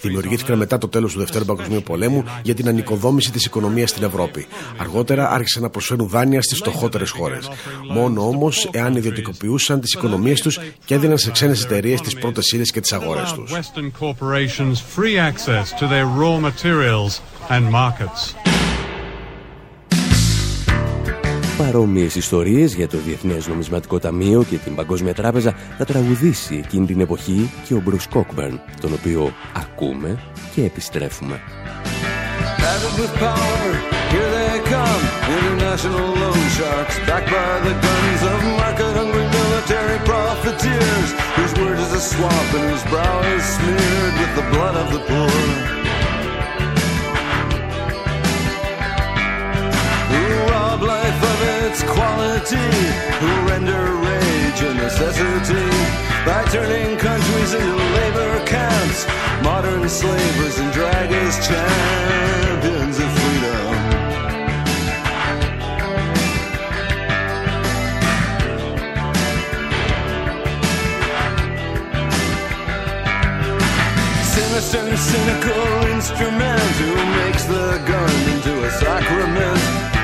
Δημιουργήθηκαν 0.00 0.58
μετά 0.58 0.78
το 0.78 0.88
τέλος 0.88 1.12
του 1.12 1.18
Δευτέρου 1.18 1.44
Παγκοσμίου 1.44 1.82
Πολέμου 1.82 2.24
για 2.42 2.54
την 2.54 2.68
ανοικοδόμηση 2.68 3.30
της 3.30 3.44
οικονομίας 3.44 3.90
στην 3.90 4.02
Ευρώπη. 4.02 4.46
Αργότερα 4.76 5.30
άρχισαν 5.30 5.62
να 5.62 5.70
προσφέρουν 5.70 6.08
δάνεια 6.08 6.42
στις 6.42 6.58
φτωχότερες 6.58 7.10
χώρες. 7.10 7.50
Μόνο 7.90 8.26
όμως 8.26 8.68
εάν 8.72 8.96
ιδιωτικοποιούσαν 8.96 9.80
τις 9.80 9.92
οικονομίες 9.92 10.40
τους 10.40 10.58
και 10.84 10.94
έδιναν 10.94 11.18
σε 11.18 11.30
ξένες 11.30 11.64
εταιρείες 11.64 12.00
τις 12.00 12.14
πρώτες 12.14 12.52
ύλες 12.52 12.70
και 12.70 12.80
τις 12.80 12.92
αγορές 12.92 13.32
τους. 13.32 13.52
Παρόμοιες 21.58 22.14
ιστορίες 22.14 22.74
για 22.74 22.88
το 22.88 22.98
Διεθνές 22.98 23.46
Νομισματικό 23.46 23.98
Ταμείο 23.98 24.44
και 24.48 24.56
την 24.56 24.74
Παγκόσμια 24.74 25.14
Τράπεζα 25.14 25.54
θα 25.78 25.84
τραγουδήσει 25.84 26.60
εκείνη 26.64 26.86
την 26.86 27.00
εποχή 27.00 27.50
και 27.66 27.74
ο 27.74 27.80
Μπρουσ 27.84 28.06
Κόκμπερν, 28.08 28.60
τον 28.80 28.92
οποίο 28.92 29.32
ακούμε 29.52 30.18
και 30.54 30.64
επιστρέφουμε. 30.64 31.40
Here 34.72 34.80
international 34.80 36.14
loan 36.16 36.48
sharks, 36.56 36.96
backed 37.04 37.28
by 37.28 37.60
the 37.60 37.74
guns 37.76 38.22
of 38.22 38.40
market-hungry 38.56 39.28
military 39.28 39.98
profiteers, 40.08 41.12
whose 41.36 41.52
word 41.60 41.78
is 41.78 41.92
a 41.92 42.00
swamp 42.00 42.54
and 42.56 42.70
whose 42.72 42.82
brow 42.88 43.20
is 43.36 43.44
smeared 43.44 44.14
with 44.16 44.32
the 44.34 44.46
blood 44.48 44.76
of 44.76 44.88
the 44.94 45.00
poor. 45.04 45.28
Who 50.08 50.24
rob 50.48 50.80
life 50.80 51.20
of 51.32 51.38
its 51.60 51.82
quality, 51.82 52.72
who 53.20 53.30
render 53.52 53.84
rage 54.08 54.60
a 54.62 54.72
necessity, 54.72 55.68
by 56.24 56.44
turning 56.48 56.96
countries 56.96 57.52
into 57.52 57.76
labor 57.76 58.46
camps, 58.46 59.04
modern 59.44 59.86
slavers 59.86 60.56
and 60.56 60.72
drag 60.72 61.12
as 61.12 61.46
champions 61.46 62.98
of 62.98 63.21
Sinister 74.62 74.88
and 74.88 74.98
cynical 74.98 75.90
instrument 75.90 76.60
who 76.78 76.94
makes 77.24 77.44
the 77.46 77.82
gun 77.84 78.10
into 78.32 78.64
a 78.64 78.70
sacrament. 78.70 79.58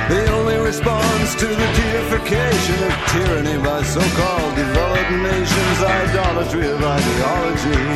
The 0.08 0.32
only 0.32 0.56
response 0.56 1.34
to 1.36 1.46
the 1.46 1.68
deification 1.78 2.82
of 2.82 2.92
tyranny 3.06 3.62
by 3.62 3.82
so-called 3.84 4.56
developed 4.56 5.12
nations, 5.12 5.78
idolatry 5.80 6.70
of 6.70 6.82
ideology. 6.82 7.86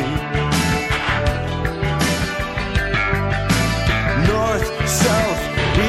North, 4.31 4.67
south, 4.87 5.41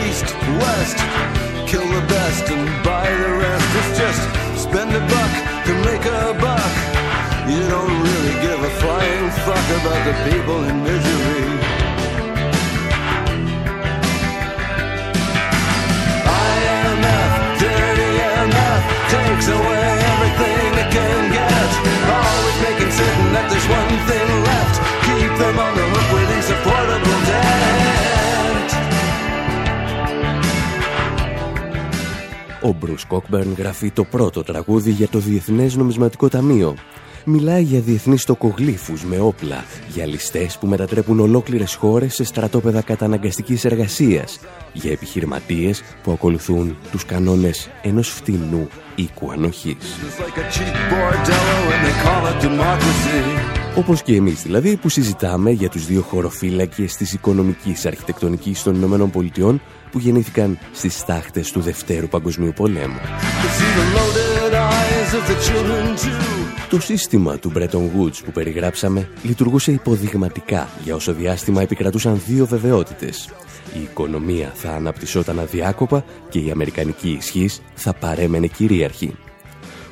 east, 0.02 0.34
west, 0.58 0.98
a 9.26 9.30
flying 9.30 9.44
fuck 9.46 9.66
about 9.80 10.02
the 10.08 10.14
people 10.30 10.58
in 10.70 10.76
misery. 10.88 11.44
IMF, 16.48 17.32
dirty 17.60 18.10
MF, 18.50 18.82
takes 19.14 19.46
away 19.56 19.86
everything 20.12 20.68
it 20.82 20.88
can 20.96 21.22
get. 21.38 21.70
Always 22.16 22.58
making 22.66 22.92
certain 23.00 23.28
that 23.36 23.46
there's 23.50 23.68
one 23.80 23.94
thing 24.08 24.28
left. 24.50 24.76
Keep 25.06 25.32
them 25.42 25.56
on 25.66 25.72
the 25.78 25.86
hook 25.92 26.08
with 26.16 26.30
insupportable 26.38 27.20
debt. 27.30 28.70
Ο 32.62 32.72
Μπρους 32.72 33.04
Κόκμπερν 33.04 33.54
γράφει 33.58 33.90
το 33.90 34.04
πρώτο 34.04 34.42
τραγούδι 34.42 34.90
για 34.90 35.08
το 35.08 35.18
Διεθνές 35.18 35.76
Νομισματικό 35.76 36.28
Ταμείο 36.28 36.74
μιλάει 37.24 37.62
για 37.62 37.80
διεθνείς 37.80 38.24
τοκογλύφους 38.24 39.04
με 39.04 39.18
όπλα, 39.20 39.64
για 39.88 40.06
ληστές 40.06 40.58
που 40.58 40.66
μετατρέπουν 40.66 41.20
ολόκληρες 41.20 41.74
χώρες 41.74 42.14
σε 42.14 42.24
στρατόπεδα 42.24 42.80
καταναγκαστικής 42.80 43.64
εργασίας, 43.64 44.38
για 44.72 44.92
επιχειρηματίες 44.92 45.82
που 46.02 46.12
ακολουθούν 46.12 46.76
τους 46.90 47.04
κανόνες 47.04 47.70
ενός 47.82 48.08
φτηνού 48.08 48.68
οίκου 48.94 49.30
ανοχής. 49.30 49.96
Όπως 53.76 54.02
και 54.02 54.14
εμείς 54.14 54.42
δηλαδή 54.42 54.76
που 54.76 54.88
συζητάμε 54.88 55.50
για 55.50 55.68
τους 55.68 55.86
δύο 55.86 56.00
χωροφύλακες 56.02 56.96
της 56.96 57.12
οικονομικής 57.12 57.86
αρχιτεκτονικής 57.86 58.62
των 58.62 58.74
Ηνωμένων 58.74 59.10
Πολιτειών 59.10 59.60
που 59.90 59.98
γεννήθηκαν 59.98 60.58
στις 60.72 60.98
στάχτες 60.98 61.50
του 61.50 61.60
Δευτέρου 61.60 62.08
Παγκοσμίου 62.08 62.52
Πολέμου. 62.56 63.00
Το 66.74 66.80
σύστημα 66.80 67.38
του 67.38 67.52
Bretton 67.56 67.90
Woods 67.98 68.24
που 68.24 68.32
περιγράψαμε 68.32 69.08
λειτουργούσε 69.22 69.72
υποδειγματικά 69.72 70.68
για 70.84 70.94
όσο 70.94 71.12
διάστημα 71.12 71.62
επικρατούσαν 71.62 72.22
δύο 72.26 72.46
βεβαιότητες. 72.46 73.28
Η 73.78 73.82
οικονομία 73.82 74.52
θα 74.54 74.70
αναπτυσσόταν 74.70 75.38
αδιάκοπα 75.38 76.04
και 76.28 76.38
η 76.38 76.50
αμερικανική 76.50 77.10
ισχύς 77.10 77.62
θα 77.74 77.92
παρέμενε 77.94 78.46
κυρίαρχη. 78.46 79.16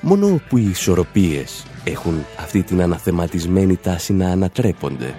Μόνο 0.00 0.40
που 0.48 0.58
οι 0.58 0.68
ισορροπίες 0.70 1.64
έχουν 1.84 2.24
αυτή 2.38 2.62
την 2.62 2.82
αναθεματισμένη 2.82 3.76
τάση 3.76 4.12
να 4.12 4.30
ανατρέπονται. 4.30 5.14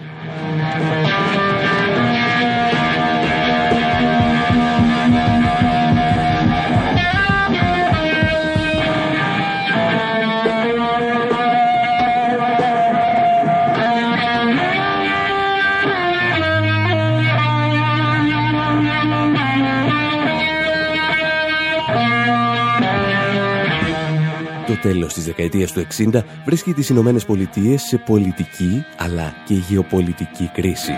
Τέλος 24.84 25.14
της 25.14 25.26
δεκαετίας 25.26 25.72
του 25.72 25.86
60 26.14 26.22
βρίσκει 26.46 26.74
τις 26.74 26.90
Ηνωμένες 26.90 27.26
Πολιτείες 27.26 27.82
σε 27.82 27.98
πολιτική 27.98 28.86
αλλά 28.98 29.34
και 29.46 29.54
γεωπολιτική 29.54 30.50
κρίση. 30.54 30.92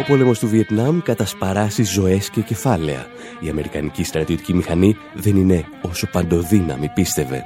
Ο 0.00 0.02
πόλεμος 0.06 0.38
του 0.38 0.48
Βιετνάμ 0.48 1.00
κατασπαράσει 1.00 1.84
ζωές 1.84 2.30
και 2.30 2.40
κεφάλαια. 2.40 3.06
Η 3.40 3.48
Αμερικανική 3.48 4.04
στρατιωτική 4.04 4.54
μηχανή 4.54 4.96
δεν 5.14 5.36
είναι 5.36 5.64
όσο 5.80 6.06
παντοδύναμη 6.06 6.88
πίστευε. 6.88 7.44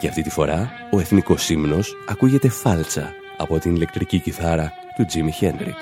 Και 0.00 0.08
αυτή 0.08 0.22
τη 0.22 0.30
φορά 0.30 0.70
ο 0.90 1.00
εθνικός 1.00 1.50
ύμνος 1.50 1.96
ακούγεται 2.08 2.48
φάλτσα 2.48 3.12
από 3.36 3.58
την 3.58 3.74
ηλεκτρική 3.74 4.18
κιθάρα 4.18 4.72
του 4.96 5.04
Τζίμι 5.04 5.30
Χέντριξ. 5.30 5.76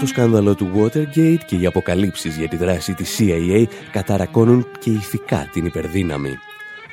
Το 0.00 0.06
σκάνδαλο 0.06 0.54
του 0.54 0.70
Watergate 0.74 1.38
και 1.46 1.56
οι 1.56 1.66
αποκαλύψεις 1.66 2.36
για 2.36 2.48
τη 2.48 2.56
δράση 2.56 2.94
της 2.94 3.18
CIA 3.18 3.64
καταρακώνουν 3.92 4.66
και 4.78 4.90
ηθικά 4.90 5.48
την 5.52 5.64
υπερδύναμη. 5.64 6.38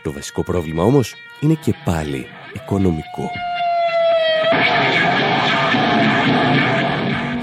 Το 0.04 0.12
βασικό 0.12 0.44
πρόβλημα 0.44 0.84
όμως 0.84 1.16
είναι 1.40 1.58
και 1.64 1.74
πάλι 1.86 2.26
οικονομικό. 2.54 3.32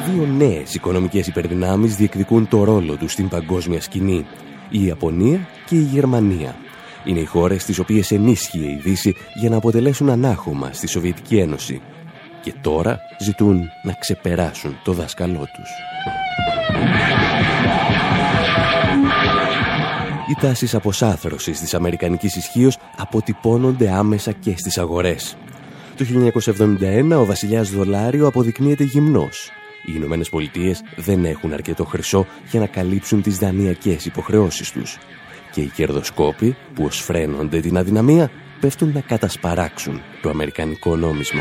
Δύο 0.07 0.27
νέες 0.27 0.75
οικονομικές 0.75 1.27
υπερδυνάμεις 1.27 1.97
διεκδικούν 1.97 2.49
το 2.49 2.65
ρόλο 2.65 2.97
τους 2.97 3.13
στην 3.13 3.29
παγκόσμια 3.29 3.81
σκηνή. 3.81 4.27
Η 4.71 4.85
Ιαπωνία 4.85 5.49
και 5.67 5.75
η 5.75 5.83
Γερμανία. 5.83 6.57
Είναι 7.05 7.21
οι 7.21 7.25
χώρες 7.25 7.63
στις 7.63 7.79
οποίες 7.79 8.11
ενίσχυε 8.11 8.67
η 8.67 8.81
Δύση 8.83 9.15
για 9.35 9.51
να 9.51 9.57
αποτελέσουν 9.57 10.11
ανάχωμα 10.11 10.73
στη 10.73 10.87
Σοβιετική 10.87 11.37
Ένωση 11.37 11.81
και 12.45 12.55
τώρα 12.61 13.01
ζητούν 13.19 13.71
να 13.83 13.93
ξεπεράσουν 13.93 14.77
το 14.85 14.93
δάσκαλό 14.93 15.49
τους. 15.55 15.71
Οι 20.31 20.41
τάσεις 20.41 20.75
αποσάθρωσης 20.75 21.61
της 21.61 21.75
αμερικανικής 21.75 22.37
ισχύως 22.37 22.79
αποτυπώνονται 22.97 23.91
άμεσα 23.91 24.33
και 24.33 24.55
στις 24.57 24.79
αγορές. 24.79 25.37
Το 25.97 26.05
1971 26.05 27.17
ο 27.19 27.25
βασιλιάς 27.25 27.71
Δολάριο 27.71 28.27
αποδεικνύεται 28.27 28.85
γυμνός. 28.85 29.51
Οι 29.87 29.93
Ηνωμένες 29.97 30.29
Πολιτείες 30.29 30.83
δεν 30.97 31.25
έχουν 31.25 31.53
αρκετό 31.53 31.85
χρυσό 31.85 32.27
για 32.51 32.61
να 32.61 32.67
καλύψουν 32.67 33.23
τις 33.23 33.39
δανειακές 33.39 34.07
υποχρεώσεις 34.07 34.73
τους. 34.73 34.99
Και 35.53 35.61
οι 35.61 35.71
κερδοσκόποι 35.75 36.57
που 36.75 36.85
ως 36.85 37.01
φρένονται 37.01 37.61
την 37.61 37.77
αδυναμία 37.77 38.31
πέφτουν 38.61 38.93
να 38.93 39.01
κατασπαράξουν 39.01 40.03
το 40.23 40.31
αμερικανικό 40.31 40.97
νόμισμα. 40.97 41.41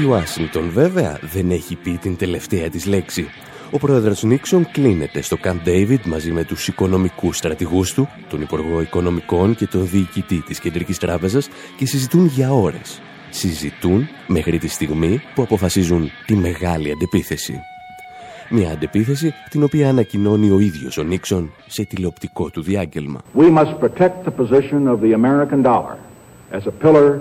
Η 0.00 0.04
Ουάσιγκτον 0.04 0.70
βέβαια 0.70 1.18
δεν 1.32 1.50
έχει 1.50 1.76
πει 1.76 1.90
την 1.90 2.16
τελευταία 2.16 2.68
της 2.68 2.86
λέξη. 2.86 3.26
Ο 3.70 3.78
πρόεδρος 3.78 4.22
Νίξον 4.22 4.70
κλείνεται 4.70 5.22
στο 5.22 5.36
Camp 5.44 5.68
David 5.68 6.00
μαζί 6.04 6.32
με 6.32 6.44
τους 6.44 6.68
οικονομικούς 6.68 7.36
στρατηγούς 7.36 7.94
του, 7.94 8.08
τον 8.28 8.40
Υπουργό 8.40 8.80
Οικονομικών 8.80 9.54
και 9.54 9.66
τον 9.66 9.88
διοικητή 9.88 10.42
της 10.46 10.60
Κεντρικής 10.60 10.98
Τράπεζας 10.98 11.48
και 11.76 11.86
συζητούν 11.86 12.26
για 12.26 12.52
ώρες. 12.52 13.00
συζητούν 13.30 14.08
μέχρι 14.26 14.58
τη 14.58 14.68
στιγμή 14.68 15.22
που 15.34 15.42
αποφασίζουν 15.42 16.10
τη 16.26 16.34
μεγάλη 16.34 16.90
αντεπίθεση. 16.90 17.60
Μια 18.50 18.70
αντεπίθεση 18.70 19.34
την 19.50 19.62
οποία 19.62 19.88
ανακοινώνει 19.88 20.50
ο 20.50 20.58
ίδιος 20.58 20.98
ο 20.98 21.02
Νίξον 21.02 21.52
σε 21.66 21.84
τηλεοπτικό 21.84 22.50
του 22.50 22.62
διάγγελμα. 22.62 23.20
We 23.36 23.50
must 23.50 23.74
protect 23.80 24.24
the 24.24 24.34
position 24.40 24.86
of 24.86 25.00
the 25.00 25.12
American 25.12 25.62
dollar 25.62 25.96
as 26.50 26.66
a 26.66 26.84
pillar 26.84 27.20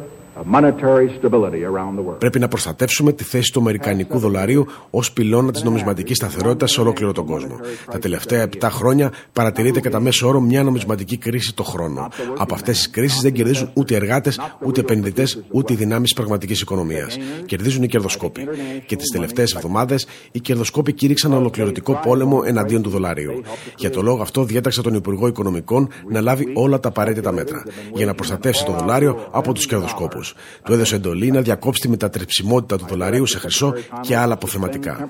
Πρέπει 2.18 2.40
να 2.40 2.48
προστατεύσουμε 2.48 3.12
τη 3.12 3.24
θέση 3.24 3.52
του 3.52 3.60
Αμερικανικού 3.60 4.20
δολαρίου 4.20 4.66
ως 4.90 5.12
πυλώνα 5.12 5.52
της 5.52 5.64
νομισματικής 5.64 6.18
σταθερότητας 6.18 6.72
σε 6.72 6.82
ολόκληρο 6.82 7.12
τον 7.12 7.26
κόσμο. 7.26 7.60
Τα 7.92 8.00
τελευταία 8.00 8.50
7 8.60 8.68
χρόνια 8.70 9.12
παρατηρείται 9.34 9.80
κατά 9.80 10.00
μέσο 10.00 10.28
όρο 10.28 10.40
μια 10.40 10.64
νομισματική 10.64 11.18
κρίση 11.18 11.54
το 11.56 11.64
χρόνο. 11.64 12.08
Από 12.38 12.54
αυτές 12.54 12.78
τις 12.78 12.90
κρίσεις 12.90 13.22
δεν 13.22 13.32
κερδίζουν 13.32 13.70
ούτε 13.74 13.96
εργάτες, 13.96 14.40
ούτε 14.66 14.80
επενδυτές, 14.80 15.44
ούτε 15.52 15.74
οι 15.74 15.76
δυνάμεις 15.76 16.14
πραγματικής 16.14 16.62
οικονομίας. 16.62 17.18
Κερδίζουν 17.46 17.84
οι 17.84 17.88
κερδοσκόποι. 17.88 18.48
Και 18.86 18.96
τις 18.96 19.12
τελευταίες 19.12 19.54
εβδομάδες 19.54 20.08
οι 20.32 20.40
κερδοσκόποι 20.40 20.94
κήρυξαν 20.94 21.34
ολοκληρωτικό 21.34 22.00
πόλεμο 22.04 22.42
εναντίον 22.46 22.82
του 22.82 22.90
δολαρίου. 22.90 23.42
Για 23.78 23.90
το 23.90 24.02
λόγο 24.02 24.22
αυτό 24.22 24.44
διέταξα 24.44 24.82
τον 24.82 24.94
Υπουργό 24.94 25.28
Οικονομικών 25.28 25.90
να 26.10 26.22
λάβει 26.22 26.52
όλα 26.54 26.80
τα 26.80 26.88
απαραίτητα 26.90 27.32
μέτρα 27.32 27.64
για 27.94 28.06
να 28.06 28.14
προστατεύσει 28.14 28.66
το 28.66 28.72
δολάριο 28.72 29.28
από 29.32 29.54
τους 29.54 29.66
κερδοσκόπους. 29.66 30.21
Του 30.64 30.74
έδωσε 30.74 30.96
εντολή 30.96 31.32
να 31.32 31.42
διακόψει 31.42 31.82
τη 31.82 31.90
μετατρεψιμότητα 31.90 32.78
του 32.78 32.86
δολαρίου 32.90 33.26
σε 33.26 33.40
χρυσό 33.40 33.74
και 34.02 34.18
άλλα 34.18 34.34
αποθεματικά. 34.34 35.10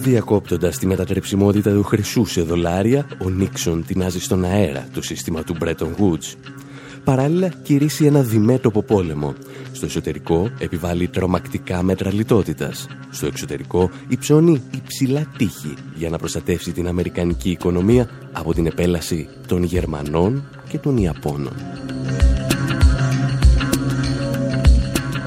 Διακόπτοντας 0.00 0.78
τη 0.78 0.86
μετατρεψιμότητα 0.86 1.70
του 1.70 1.82
χρυσού 1.82 2.24
σε 2.24 2.42
δολάρια, 2.42 3.06
ο 3.24 3.28
Νίξον 3.28 3.84
τεινάζει 3.86 4.20
στον 4.20 4.44
αέρα 4.44 4.86
το 4.94 5.02
σύστημα 5.02 5.42
του 5.42 5.56
Bretton 5.60 5.90
Woods 5.98 6.36
παράλληλα 7.04 7.48
κηρύσσει 7.62 8.04
ένα 8.04 8.22
διμέτωπο 8.22 8.82
πόλεμο. 8.82 9.34
Στο 9.72 9.86
εσωτερικό 9.86 10.50
επιβάλλει 10.58 11.08
τρομακτικά 11.08 11.82
μέτρα 11.82 12.12
λιτότητας. 12.12 12.86
Στο 13.10 13.26
εξωτερικό 13.26 13.90
υψώνει 14.08 14.62
υψηλά 14.74 15.26
τείχη 15.36 15.74
για 15.94 16.10
να 16.10 16.18
προστατεύσει 16.18 16.72
την 16.72 16.88
αμερικανική 16.88 17.50
οικονομία 17.50 18.08
από 18.32 18.54
την 18.54 18.66
επέλαση 18.66 19.28
των 19.46 19.62
Γερμανών 19.62 20.44
και 20.68 20.78
των 20.78 20.96
Ιαπώνων. 20.96 21.54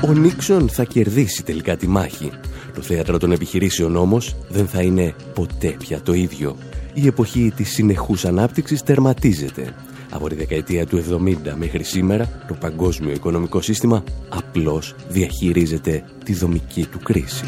Ο 0.08 0.14
Νίξον 0.14 0.70
θα 0.70 0.84
κερδίσει 0.84 1.44
τελικά 1.44 1.78
τη 1.78 1.88
μάχη. 1.88 2.32
Το 2.74 2.82
θέατρο 2.82 3.18
των 3.18 3.32
επιχειρήσεων 3.32 3.96
όμως 3.96 4.36
δεν 4.50 4.68
θα 4.68 4.82
είναι 4.82 5.16
ποτέ 5.34 5.76
πια 5.78 6.02
το 6.02 6.14
ίδιο. 6.14 6.58
Η 6.94 7.08
εποχή 7.08 7.54
της 7.56 7.70
συνεχούς 7.70 8.26
ανάπτυξης 8.26 8.84
τερματίζεται 8.84 9.74
από 10.14 10.30
τη 10.30 10.36
δεκαετία 10.36 10.86
του 10.86 11.04
70 11.46 11.54
μέχρι 11.56 11.84
σήμερα, 11.84 12.44
το 12.48 12.54
παγκόσμιο 12.54 13.12
οικονομικό 13.12 13.62
σύστημα 13.62 14.04
απλώς 14.30 14.96
διαχειρίζεται 15.10 16.04
τη 16.26 16.34
δομική 16.34 16.86
του 16.86 17.00
κρίση. 17.00 17.46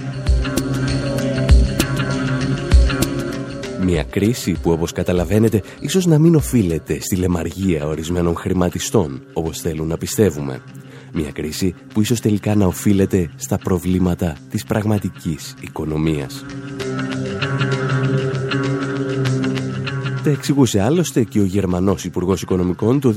Μια 3.82 4.04
κρίση 4.04 4.52
που 4.52 4.72
όπως 4.72 4.92
καταλαβαίνετε 4.92 5.62
ίσως 5.80 6.06
να 6.06 6.20
μην 6.20 6.36
οφείλεται 6.36 7.00
στη 7.02 7.16
λεμαργία 7.16 7.88
ορισμένων 7.88 8.36
χρηματιστών 8.36 9.22
όπως 9.34 9.60
θέλουν 9.60 9.88
να 9.88 9.98
πιστεύουμε. 9.98 10.62
Μια 11.14 11.32
κρίση 11.32 11.76
που 11.94 12.02
ίσως 12.02 12.20
τελικά 12.20 12.56
να 12.56 12.66
οφείλεται 12.66 13.30
στα 13.36 13.58
προβλήματα 13.58 14.36
της 14.50 14.64
πραγματικής 14.64 15.56
οικονομίας. 15.62 16.46
Τα 20.26 20.32
εξηγούσε 20.32 20.82
άλλωστε 20.82 21.24
και 21.24 21.40
ο 21.40 21.44
Γερμανός 21.44 22.06
Υπουργός 22.06 22.42
Οικονομικών 22.42 23.00
το 23.00 23.16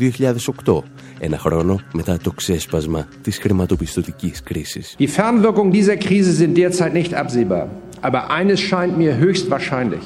2008, 0.64 0.78
ένα 1.18 1.38
χρόνο 1.38 1.80
μετά 1.92 2.18
το 2.22 2.30
ξέσπασμα 2.30 3.08
της 3.22 3.38
χρηματοπιστωτικής 3.38 4.42
κρίσης. 4.42 4.96
Die 4.98 5.08
Fernwirkungen 5.08 5.70
dieser 5.70 5.96
Krise 5.96 6.32
sind 6.32 6.56
derzeit 6.56 6.92
nicht 6.92 7.14
absehbar. 7.14 7.66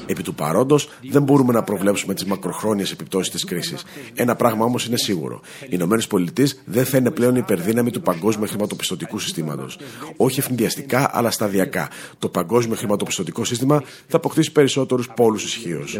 Επί 0.05 0.23
του 0.23 0.35
παρόντος, 0.35 0.89
δεν 1.09 1.23
μπορούμε 1.23 1.53
να 1.53 1.63
προβλέψουμε 1.63 2.13
τις 2.13 2.25
μακροχρόνιες 2.25 2.91
επιπτώσεις 2.91 3.31
της 3.31 3.43
κρίσης. 3.43 3.83
Ένα 4.13 4.35
πράγμα 4.35 4.65
όμως 4.65 4.85
είναι 4.85 4.97
σίγουρο. 4.97 5.41
Οι 5.63 5.67
Ηνωμένες 5.69 6.07
Πολιτείες 6.07 6.61
δεν 6.65 6.85
θα 6.85 6.97
είναι 6.97 7.11
πλέον 7.11 7.35
υπερδύναμη 7.35 7.91
του 7.91 8.01
παγκόσμιου 8.01 8.47
χρηματοπιστωτικού 8.47 9.19
συστήματος. 9.19 9.79
Όχι 10.17 10.39
ευνηδιαστικά, 10.39 11.09
αλλά 11.13 11.31
σταδιακά. 11.31 11.89
Το 12.19 12.29
παγκόσμιο 12.29 12.75
χρηματοπιστωτικό 12.75 13.43
σύστημα 13.43 13.83
θα 14.07 14.17
αποκτήσει 14.17 14.51
περισσότερους 14.51 15.09
πόλους 15.15 15.43
ισχύως. 15.43 15.97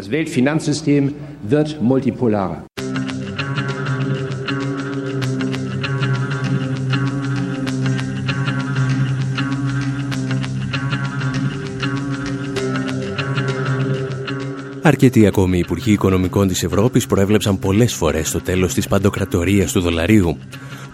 Αρκετοί 14.86 15.26
ακόμη 15.26 15.58
υπουργοί 15.58 15.92
οικονομικών 15.92 16.48
της 16.48 16.62
Ευρώπης 16.62 17.06
προέβλεψαν 17.06 17.58
πολλές 17.58 17.94
φορές 17.94 18.30
το 18.30 18.40
τέλος 18.40 18.74
της 18.74 18.88
παντοκρατορίας 18.88 19.72
του 19.72 19.80
δολαρίου. 19.80 20.38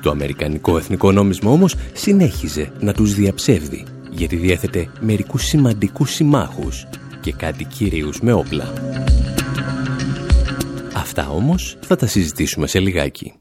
Το 0.03 0.11
Αμερικανικό 0.11 0.77
Εθνικό 0.77 1.13
Νόμισμα 1.13 1.51
όμως 1.51 1.75
συνέχιζε 1.93 2.73
να 2.81 2.93
τους 2.93 3.15
διαψεύδει, 3.15 3.85
γιατί 4.11 4.37
διέθετε 4.37 4.89
μερικούς 5.01 5.43
σημαντικούς 5.43 6.11
συμμάχους 6.11 6.87
και 7.21 7.33
κάτι 7.33 7.65
κυρίους 7.65 8.21
με 8.21 8.33
όπλα. 8.33 8.73
Αυτά 10.95 11.29
όμως 11.29 11.77
θα 11.81 11.97
τα 11.97 12.07
συζητήσουμε 12.07 12.67
σε 12.67 12.79
λιγάκι. 12.79 13.33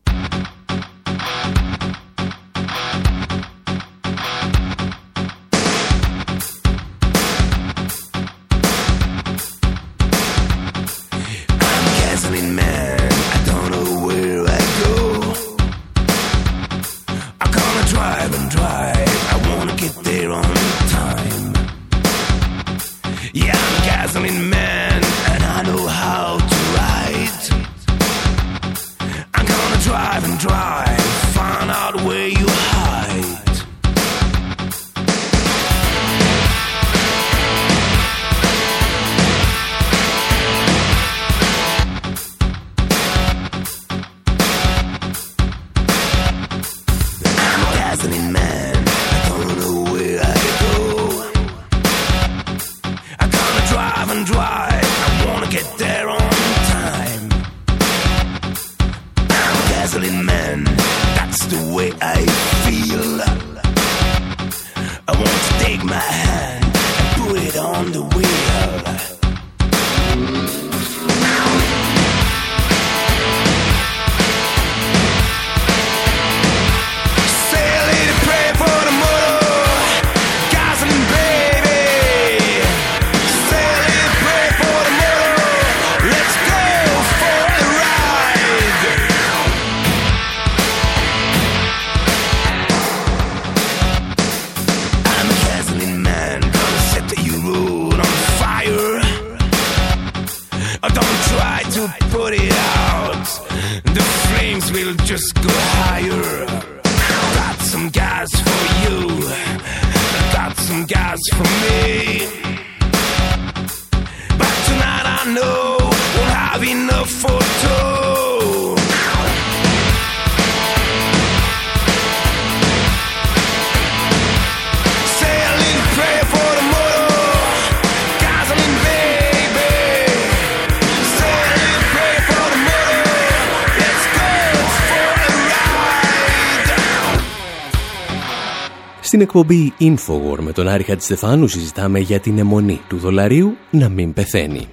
Στην 139.19 139.31
εκπομπή 139.31 139.73
Infowar 139.79 140.39
με 140.39 140.51
τον 140.51 140.67
Άρη 140.67 140.83
Χατζηστεφάνου 140.83 141.47
συζητάμε 141.47 141.99
για 141.99 142.19
την 142.19 142.37
αιμονή 142.37 142.81
του 142.87 142.97
δολαρίου 142.97 143.57
να 143.71 143.89
μην 143.89 144.13
πεθαίνει. 144.13 144.67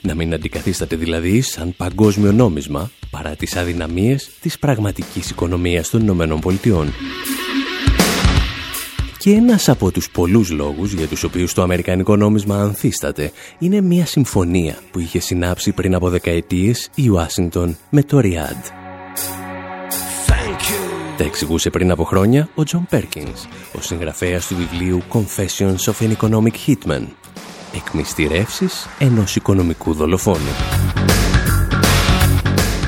Να 0.00 0.14
μην 0.14 0.34
αντικαθίσταται 0.34 0.96
δηλαδή 0.96 1.40
σαν 1.40 1.74
παγκόσμιο 1.76 2.32
νόμισμα 2.32 2.90
παρά 3.10 3.36
τις 3.36 3.56
αδυναμίες 3.56 4.30
της 4.40 4.58
πραγματικής 4.58 5.30
οικονομίας 5.30 5.90
των 5.90 6.00
Ηνωμένων 6.00 6.40
Πολιτειών. 6.40 6.92
Και 9.18 9.30
ένας 9.30 9.68
από 9.68 9.90
τους 9.90 10.10
πολλούς 10.10 10.50
λόγους 10.50 10.92
για 10.92 11.06
τους 11.06 11.22
οποίους 11.22 11.54
το 11.54 11.62
αμερικανικό 11.62 12.16
νόμισμα 12.16 12.56
ανθίσταται 12.56 13.32
είναι 13.58 13.80
μια 13.80 14.06
συμφωνία 14.06 14.78
που 14.90 14.98
είχε 14.98 15.20
συνάψει 15.20 15.72
πριν 15.72 15.94
από 15.94 16.08
δεκαετίες 16.08 16.90
η 16.94 17.08
Ουάσιγκτον 17.08 17.76
με 17.90 18.02
το 18.02 18.20
Ριάντ. 18.20 18.81
Τα 21.22 21.28
εξηγούσε 21.28 21.70
πριν 21.70 21.90
από 21.90 22.04
χρόνια 22.04 22.48
ο 22.54 22.62
Τζον 22.62 22.86
Πέρκινς, 22.90 23.46
ο 23.72 23.80
συγγραφέας 23.80 24.46
του 24.46 24.56
βιβλίου 24.56 25.02
Confessions 25.12 25.92
of 25.92 26.06
an 26.06 26.12
Economic 26.16 26.52
Hitman, 26.66 27.06
εκμυστηρεύσεις 27.74 28.88
ενός 28.98 29.36
οικονομικού 29.36 29.92
δολοφόνου. 29.92 31.01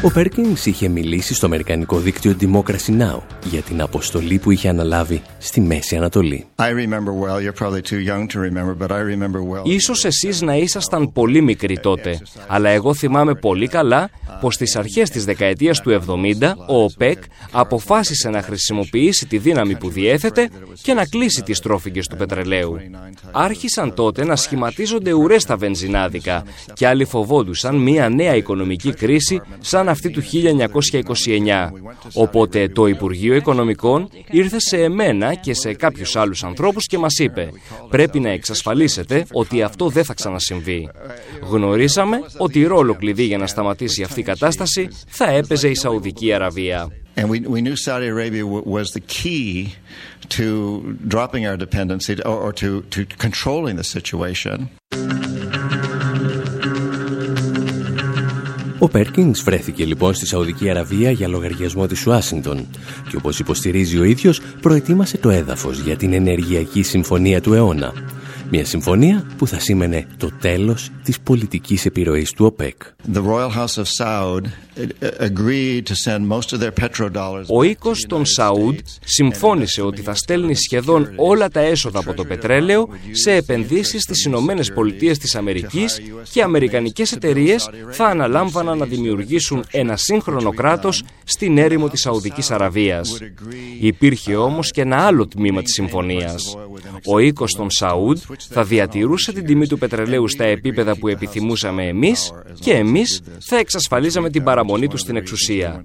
Ο 0.05 0.11
Πέρκινς 0.11 0.66
είχε 0.66 0.88
μιλήσει 0.88 1.34
στο 1.34 1.46
αμερικανικό 1.46 1.98
δίκτυο 1.98 2.36
Democracy 2.40 3.00
Now! 3.00 3.18
για 3.44 3.61
την 3.61 3.80
αποστολή 3.80 4.38
που 4.38 4.50
είχε 4.50 4.68
αναλάβει 4.68 5.22
στη 5.38 5.61
Μέση 5.61 5.96
Ανατολή. 5.96 6.46
Ίσως 9.64 10.05
εσείς 10.05 10.40
να 10.40 10.57
ήσασταν 10.57 11.12
πολύ 11.12 11.40
μικροί 11.40 11.78
τότε, 11.78 12.18
αλλά 12.46 12.68
εγώ 12.70 12.94
θυμάμαι 12.94 13.34
πολύ 13.34 13.68
καλά 13.68 14.11
πως 14.40 14.55
στις 14.55 14.76
αρχές 14.76 15.11
της 15.11 15.24
δεκαετίας 15.24 15.80
του 15.80 16.02
70 16.40 16.52
ο 16.68 16.82
ΟΠΕΚ 16.82 17.22
αποφάσισε 17.50 18.28
να 18.28 18.42
χρησιμοποιήσει 18.42 19.26
τη 19.26 19.38
δύναμη 19.38 19.76
που 19.76 19.90
διέθετε 19.90 20.48
και 20.82 20.94
να 20.94 21.07
κλείσει 21.07 21.42
τις 21.42 21.61
τρόφιγγες 21.61 22.07
του 22.07 22.16
πετρελαίου. 22.16 22.76
Άρχισαν 23.32 23.94
τότε 23.94 24.24
να 24.24 24.36
σχηματίζονται 24.36 25.12
ουρές 25.12 25.42
στα 25.42 25.57
βενζινάδικα 25.57 26.44
και 26.72 26.86
άλλοι 26.86 27.05
φοβόντουσαν 27.05 27.76
μια 27.76 28.09
νέα 28.09 28.34
οικονομική 28.36 28.92
κρίση 28.92 29.40
σαν 29.61 29.88
αυτή 29.95 30.11
του 30.11 30.22
1929. 30.22 31.70
Οπότε 32.12 32.68
το 32.68 32.86
Υπουργείο 32.86 33.34
Οικονομικών 33.34 34.09
ήρθε 34.30 34.61
σε 34.61 34.76
εμένα 34.82 35.34
και 35.34 35.55
σε 35.55 35.74
κάποιους 35.74 36.16
άλλους 36.16 36.45
ανθρώπους 36.45 36.86
και 36.86 36.99
μας 36.99 37.18
είπε 37.18 37.49
«Πρέπει 37.90 38.20
να 38.20 38.30
εξασφαλίσετε 38.30 39.26
ότι 39.32 39.62
αυτό 39.62 39.88
δεν 39.88 40.05
θα 40.05 40.14
ξανασυμβεί». 40.14 40.88
Γνωρίσαμε 41.51 42.20
ότι 42.36 42.64
ρόλο 42.64 42.95
κλειδί 42.95 43.24
για 43.24 43.38
να 43.38 43.47
σταματήσει 43.47 44.03
αυτή 44.03 44.20
η 44.20 44.22
κατάσταση 44.22 44.88
θα 45.09 45.30
έπαιζε 45.30 45.68
η 45.68 45.74
Σαουδική 45.74 46.32
Αραβία. 46.32 46.88
And 47.16 47.28
we, 47.30 47.40
we 47.40 47.61
knew 47.61 47.76
Saudi 47.76 48.09
Arabia 48.09 48.45
was 48.45 48.90
the 48.90 49.01
key 49.01 49.74
to 50.30 50.97
dropping 51.07 51.47
our 51.47 51.57
dependency 51.57 52.20
or, 52.22 52.36
or 52.47 52.53
to, 52.55 52.82
to 52.95 53.07
controlling 53.26 53.76
the 53.76 53.84
situation. 53.84 54.68
Ο 58.85 58.89
Πέρκινγκς 58.89 59.43
βρέθηκε 59.43 59.85
λοιπόν 59.85 60.14
στη 60.14 60.26
Σαουδική 60.26 60.70
Αραβία 60.70 61.11
για 61.11 61.28
λογαριασμό 61.28 61.87
της 61.87 62.07
Ουάσιγκτον 62.07 62.66
και 63.11 63.16
όπως 63.16 63.39
υποστηρίζει 63.39 63.99
ο 63.99 64.05
ίδιος 64.05 64.41
προετοίμασε 64.61 65.18
το 65.18 65.30
έδαφος 65.30 65.78
για 65.78 65.97
την 65.97 66.12
ενεργειακή 66.12 66.82
συμφωνία 66.82 67.41
του 67.41 67.55
αιώνα. 67.55 67.93
Μια 68.57 68.64
συμφωνία 68.64 69.26
που 69.38 69.46
θα 69.46 69.59
σήμαινε 69.59 70.07
το 70.16 70.30
τέλος 70.40 70.90
της 71.05 71.20
πολιτικής 71.20 71.86
επιρροής 71.86 72.30
του 72.32 72.44
ΟΠΕΚ. 72.44 72.82
Ο 77.48 77.62
οίκος 77.62 78.05
των 78.09 78.24
Σαούντ 78.24 78.78
συμφώνησε 79.05 79.82
ότι 79.82 80.02
θα 80.02 80.14
στέλνει 80.14 80.55
σχεδόν 80.55 81.12
όλα 81.16 81.48
τα 81.48 81.61
έσοδα 81.61 81.98
από 81.98 82.14
το 82.14 82.24
πετρέλαιο 82.24 82.88
σε 83.11 83.32
επενδύσεις 83.32 84.02
στις 84.02 84.24
Ηνωμένες 84.24 84.72
Πολιτείες 84.72 85.18
της 85.18 85.34
Αμερικής 85.34 86.00
και 86.32 86.42
αμερικανικές 86.42 87.12
εταιρείες 87.12 87.70
θα 87.90 88.05
αναλάμβαναν 88.05 88.78
να 88.78 88.86
δημιουργήσουν 88.86 89.64
ένα 89.70 89.96
σύγχρονο 89.96 90.50
κράτος 90.50 91.02
στην 91.24 91.59
έρημο 91.59 91.88
της 91.88 92.00
Σαουδικής 92.00 92.50
Αραβίας. 92.50 93.18
Υπήρχε 93.80 94.36
όμως 94.36 94.70
και 94.70 94.80
ένα 94.80 94.96
άλλο 94.96 95.26
τμήμα 95.26 95.62
της 95.62 95.72
συμφωνίας. 95.72 96.57
Ο 97.07 97.18
οίκος 97.18 97.52
των 97.52 97.70
Σαούντ 97.70 98.18
θα 98.51 98.64
διατηρούσε 98.64 99.32
την 99.32 99.45
τιμή 99.45 99.66
του 99.66 99.78
πετρελαίου 99.78 100.28
στα 100.28 100.45
επίπεδα 100.45 100.97
που 100.97 101.09
επιθυμούσαμε 101.09 101.86
εμείς 101.86 102.32
και 102.61 102.72
εμείς 102.72 103.20
θα 103.49 103.57
εξασφαλίζαμε 103.57 104.30
την 104.30 104.42
παραμονή 104.42 104.88
του 104.88 104.97
στην 104.97 105.16
εξουσία. 105.16 105.84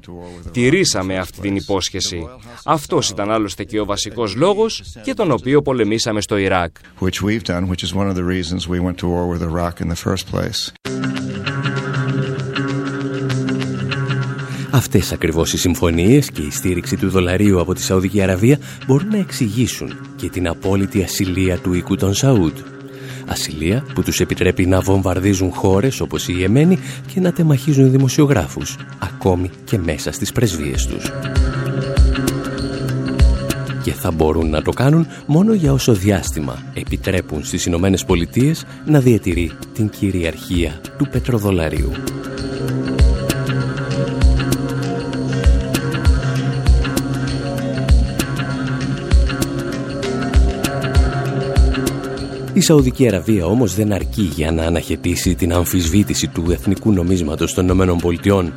Τηρήσαμε 0.51 1.17
αυτή 1.17 1.39
την 1.39 1.55
υπόσχεση. 1.55 2.27
Αυτός 2.65 3.09
ήταν 3.09 3.31
άλλωστε 3.31 3.63
και 3.63 3.79
ο 3.79 3.85
βασικός 3.85 4.35
λόγος 4.35 4.83
για 5.03 5.15
τον 5.15 5.31
οποίο 5.31 5.61
πολεμήσαμε 5.61 6.21
στο 6.21 6.37
Ιράκ. 6.37 6.75
Αυτές 14.71 15.11
ακριβώς 15.11 15.53
οι 15.53 15.57
συμφωνίες 15.57 16.31
και 16.31 16.41
η 16.41 16.51
στήριξη 16.51 16.97
του 16.97 17.09
δολαρίου 17.09 17.59
από 17.59 17.73
τη 17.73 17.81
Σαουδική 17.81 18.21
Αραβία 18.21 18.57
μπορούν 18.87 19.07
να 19.07 19.17
εξηγήσουν 19.17 19.93
και 20.15 20.29
την 20.29 20.47
απόλυτη 20.47 21.03
ασυλία 21.03 21.57
του 21.57 21.73
οίκου 21.73 21.95
των 21.95 22.13
Σαούντ. 22.13 22.57
Ασυλία 23.25 23.85
που 23.93 24.03
τους 24.03 24.19
επιτρέπει 24.19 24.65
να 24.65 24.81
βομβαρδίζουν 24.81 25.51
χώρες 25.51 25.99
όπως 25.99 26.27
η 26.27 26.35
Ιεμένη 26.37 26.79
και 27.13 27.19
να 27.19 27.31
τεμαχίζουν 27.31 27.91
δημοσιογράφους, 27.91 28.75
ακόμη 28.99 29.49
και 29.63 29.77
μέσα 29.77 30.11
στις 30.11 30.31
πρεσβείες 30.31 30.85
τους. 30.85 31.11
Και 33.83 33.91
θα 33.91 34.11
μπορούν 34.11 34.49
να 34.49 34.61
το 34.61 34.71
κάνουν 34.71 35.07
μόνο 35.25 35.53
για 35.53 35.73
όσο 35.73 35.93
διάστημα 35.93 36.63
επιτρέπουν 36.73 37.43
στις 37.43 37.65
Ηνωμένες 37.65 38.05
Πολιτείες 38.05 38.65
να 38.85 38.99
διατηρεί 38.99 39.51
την 39.73 39.89
κυριαρχία 39.89 40.81
του 40.97 41.07
πετροδολαρίου. 41.11 41.91
Η 52.59 52.61
Σαουδική 52.61 53.07
Αραβία 53.07 53.45
όμως 53.45 53.75
δεν 53.75 53.93
αρκεί 53.93 54.21
για 54.21 54.51
να 54.51 54.63
αναχαιτήσει 54.63 55.35
την 55.35 55.53
αμφισβήτηση 55.53 56.27
του 56.27 56.51
εθνικού 56.51 56.91
νομίσματος 56.91 57.53
των 57.53 57.63
Ηνωμένων 57.63 57.97
Πολιτειών. 57.97 58.53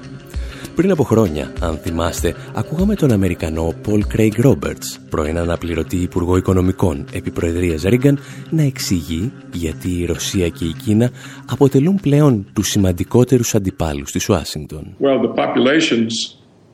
Πριν 0.75 0.91
από 0.91 1.03
χρόνια, 1.03 1.53
αν 1.61 1.77
θυμάστε, 1.77 2.35
ακούγαμε 2.55 2.95
τον 2.95 3.13
Αμερικανό 3.13 3.75
Paul 3.87 4.01
Craig 4.17 4.45
Roberts, 4.45 4.99
πρώην 5.11 5.39
αναπληρωτή 5.39 5.97
Υπουργό 5.97 6.37
Οικονομικών 6.37 7.05
επί 7.13 7.31
Προεδρίας 7.31 7.83
Ρίγκαν, 7.83 8.19
να 8.51 8.63
εξηγεί 8.63 9.33
γιατί 9.53 9.91
η 9.91 10.05
Ρωσία 10.05 10.49
και 10.49 10.65
η 10.65 10.75
Κίνα 10.85 11.11
αποτελούν 11.51 12.01
πλέον 12.01 12.47
τους 12.53 12.69
σημαντικότερους 12.69 13.55
αντιπάλους 13.55 14.11
της 14.11 14.29
Ουάσιγκτον. 14.29 14.97
Well, 15.01 15.21
the 15.21 15.35
populations 15.43 16.13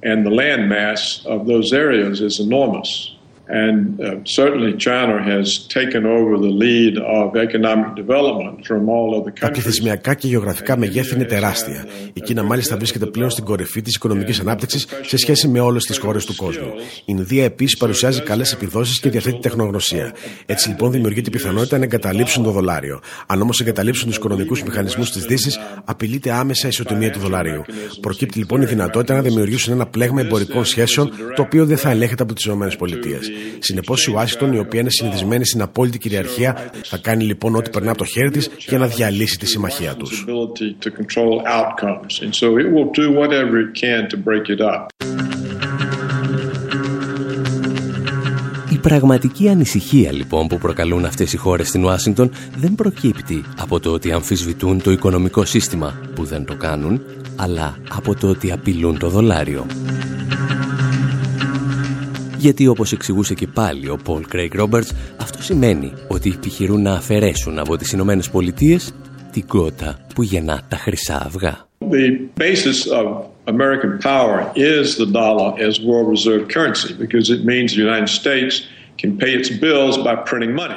and 0.03 0.27
the 0.27 0.35
land 0.35 0.69
mass 0.69 1.27
of 1.27 1.47
those 1.47 1.73
areas 1.73 2.21
is 2.21 2.41
enormous. 2.47 3.18
And 3.51 3.99
uh, 3.99 4.21
certainly 4.25 4.73
China 4.77 5.17
has 5.33 5.47
taken 5.79 6.03
over 6.17 6.33
the 6.47 6.53
lead 6.65 6.95
of 7.19 7.35
economic 7.47 7.91
development 8.03 8.67
from 8.67 8.83
all 8.89 9.11
of 9.17 9.25
the 9.25 9.31
countries. 9.31 9.41
Τα 9.41 9.51
πληθυσμιακά 9.51 10.15
και 10.15 10.27
γεωγραφικά 10.27 10.77
μεγέθη 10.77 11.15
είναι 11.15 11.25
τεράστια. 11.25 11.87
Η 12.13 12.21
Κίνα 12.21 12.43
μάλιστα 12.43 12.77
βρίσκεται 12.77 13.07
πλέον 13.07 13.31
στην 13.31 13.45
κορυφή 13.45 13.83
της 13.83 13.95
οικονομικής 13.95 14.41
ανάπτυξης 14.41 14.87
σε 15.03 15.17
σχέση 15.17 15.49
με 15.49 15.61
όλες 15.61 15.85
τις 15.85 15.99
χώρες 15.99 16.25
του 16.25 16.35
κόσμου. 16.37 16.73
Η 16.77 17.03
Ινδία 17.05 17.45
επίσης 17.45 17.77
παρουσιάζει 17.77 18.23
καλές 18.23 18.53
επιδόσεις 18.53 19.01
και 19.01 19.11
διαθέτει 19.11 19.39
τεχνογνωσία. 19.39 20.15
Έτσι 20.47 20.69
λοιπόν 20.69 20.91
δημιουργείται 20.91 21.29
η 21.29 21.33
πιθανότητα 21.33 21.79
να 21.79 21.85
εγκαταλείψουν 21.85 22.45
το 22.45 22.51
δολάριο. 22.51 23.01
Αν 23.27 23.41
όμως 23.41 23.61
εγκαταλείψουν 23.61 24.07
τους 24.09 24.17
οικονομικούς 24.17 24.63
μηχανισμούς 24.63 25.11
της 25.11 25.25
Δύσης, 25.25 25.59
απειλείται 25.85 26.33
άμεσα 26.33 26.67
η 26.67 26.69
ισοτιμία 26.69 27.11
του 27.11 27.19
δολαρίου. 27.19 27.65
Προκύπτει 28.01 28.39
λοιπόν 28.39 28.63
η 28.63 28.65
δυνατότητα 28.65 29.15
να 29.15 29.23
δημιουργήσουν 29.23 29.73
ένα 29.73 29.87
πλέγμα 29.87 30.21
εμπορικών 30.21 30.65
σχέσεων 30.65 31.11
το 31.37 31.43
οποίο 31.43 31.67
δεν 31.67 31.77
θα 31.77 31.91
ελέγχεται 31.91 32.23
από 32.23 32.35
τις 32.35 32.45
ΗΠΑ. 32.45 32.67
Συνεπώς, 33.59 34.07
η 34.07 34.11
Ουάσιγκτον, 34.11 34.53
η 34.53 34.59
οποία 34.59 34.81
είναι 34.81 34.91
συνηθισμένη 34.91 35.47
στην 35.47 35.63
απόλυτη 35.63 35.99
κυριαρχία, 35.99 36.71
θα 36.85 36.97
κάνει 36.97 37.25
λοιπόν 37.25 37.55
ό,τι 37.55 37.71
περνά 37.71 37.91
από 37.91 37.99
το 37.99 38.05
χέρι 38.05 38.31
της 38.31 38.51
για 38.59 38.79
να 38.79 38.87
διαλύσει 38.87 39.39
τη 39.39 39.47
συμμαχία 39.47 39.95
τους. 39.95 40.25
Η 48.73 48.79
πραγματική 48.81 49.49
ανησυχία 49.49 50.13
λοιπόν 50.13 50.47
που 50.47 50.59
προκαλούν 50.59 51.05
αυτές 51.05 51.33
οι 51.33 51.37
χώρες 51.37 51.69
στην 51.69 51.85
Ουάσιγκτον 51.85 52.31
δεν 52.57 52.75
προκύπτει 52.75 53.45
από 53.59 53.81
το 53.81 53.93
ότι 53.93 54.13
αμφισβητούν 54.13 54.83
το 54.83 54.91
οικονομικό 54.91 55.45
σύστημα 55.45 56.01
που 56.15 56.25
δεν 56.25 56.45
το 56.45 56.55
κάνουν, 56.55 57.03
αλλά 57.37 57.79
από 57.89 58.15
το 58.15 58.29
ότι 58.29 58.53
απειλούν 58.53 58.99
το 58.99 59.09
δολάριο. 59.09 59.67
Γιατί 62.39 62.67
όπως 62.67 62.93
εξηγούσε 62.93 63.35
και 63.35 63.47
πάλι 63.47 63.89
ο 63.89 63.99
Πολ 64.05 64.25
Κρέικ 64.29 64.55
Ρόμπερτς, 64.55 64.93
αυτό 65.21 65.43
σημαίνει 65.43 65.93
ότι 66.09 66.33
επιχειρούν 66.37 66.83
να 66.83 66.93
αφαιρέσουν 66.93 67.59
από 67.59 67.77
τις 67.77 67.93
Ηνωμένες 67.93 68.31
Πολιτείες 68.31 68.93
την 69.33 69.47
κότα 69.47 69.99
που 70.15 70.23
γεννά 70.23 70.63
τα 70.69 70.77
χρυσά 70.77 71.23
αυγά. 71.27 71.67
The 71.91 72.29
basis 72.37 72.79
of 73.01 73.07
American 73.55 73.93
power 74.13 74.39
is 74.55 74.97
the 75.03 75.11
dollar 75.23 75.49
as 75.69 75.73
world 75.89 76.09
reserve 76.17 76.43
currency 76.57 76.93
because 77.05 77.27
it 77.37 77.41
means 77.53 77.67
the 77.73 77.83
United 77.91 78.11
States 78.23 78.55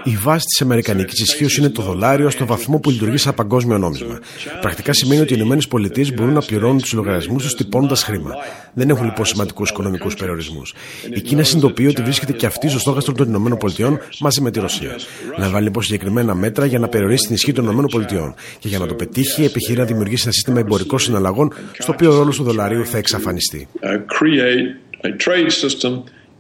η 0.04 0.18
βάση 0.22 0.46
της 0.46 0.62
Αμερικανικής 0.62 1.22
ισχύως 1.22 1.58
είναι 1.58 1.70
το 1.70 1.82
δολάριο 1.82 2.30
στο 2.30 2.46
βαθμό 2.46 2.80
που 2.80 2.90
λειτουργεί 2.90 3.18
σαν 3.18 3.34
παγκόσμιο 3.34 3.78
νόμισμα. 3.78 4.20
Πρακτικά 4.62 4.94
σημαίνει 4.94 5.22
ότι 5.22 5.34
οι 5.34 5.38
ΗΠΑ 5.38 6.14
μπορούν 6.16 6.34
να 6.34 6.42
πληρώνουν 6.42 6.82
τους 6.82 6.94
λογαριασμούς 6.94 7.44
τους 7.44 7.56
τυπώνοντα 7.56 7.96
χρήμα. 7.96 8.32
Δεν 8.74 8.90
έχουν 8.90 9.06
λοιπόν 9.06 9.26
σημαντικούς 9.26 9.70
οικονομικούς 9.70 10.16
περιορισμούς. 10.16 10.74
Η 11.14 11.22
Κίνα 11.22 11.44
συνειδητοποιεί 11.44 11.88
ότι 11.90 12.02
βρίσκεται 12.02 12.32
και 12.32 12.46
αυτή 12.46 12.70
στο 12.70 12.80
στόχαστρο 12.80 13.14
των 13.14 13.46
ΗΠΑ 13.46 14.00
μαζί 14.20 14.42
με 14.42 14.52
τη 14.52 14.60
Ρωσία. 14.60 14.96
Να 15.38 15.50
βάλει 15.50 15.64
λοιπόν 15.64 15.84
συγκεκριμένα 15.84 16.36
μέτρα 16.36 16.66
για 16.66 16.80
να 16.80 16.88
περιορίσει 16.88 17.26
την 17.26 17.36
ισχύ 17.36 17.52
των 17.52 17.66
ΗΠΑ. 17.66 18.36
Και 18.60 18.68
για 18.68 18.80
να 18.80 18.86
το 18.88 18.94
πετύχει, 18.94 19.44
επιχειρεί 19.44 19.80
να 19.80 19.86
δημιουργήσει 19.86 20.22
ένα 20.24 20.32
σύστημα 20.32 20.60
εμπορικών 20.60 21.00
συναλλαγών 21.00 21.54
στο 21.78 21.92
οποίο 21.92 22.12
ο 22.12 22.18
ρόλος 22.18 22.36
του 22.36 22.44
δολαρίου 22.44 22.86
θα 22.86 22.98
εξαφανιστεί. 22.98 23.68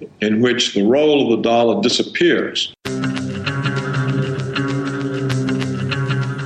Uh, 0.01 0.27
in 0.27 0.41
which 0.41 0.73
the 0.73 0.83
role 0.83 1.17
of 1.23 1.27
the 1.33 1.41
dollar 1.49 1.75
disappears. 1.81 2.71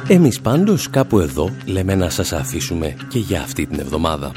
Εμείς 0.07 0.41
πάντως 0.41 0.89
κάπου 0.89 1.19
εδώ 1.19 1.49
λέμε 1.65 1.95
να 1.95 2.09
σας 2.09 2.33
αφήσουμε 2.33 2.95
και 3.07 3.19
για 3.19 3.41
αυτή 3.41 3.65
την 3.65 3.79
εβδομάδα. 3.79 4.31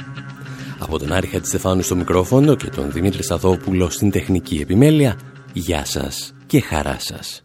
Από 0.78 0.98
τον 0.98 1.12
Άρη 1.12 1.26
Χατζηστεφάνου 1.26 1.82
στο 1.82 1.96
μικρόφωνο 1.96 2.54
και 2.54 2.68
τον 2.68 2.92
Δημήτρη 2.92 3.22
Σταθόπουλο 3.22 3.90
στην 3.90 4.10
τεχνική 4.10 4.58
επιμέλεια, 4.62 5.18
γεια 5.52 5.84
σας 5.84 6.32
και 6.46 6.60
χαρά 6.60 6.96
σας. 6.98 7.42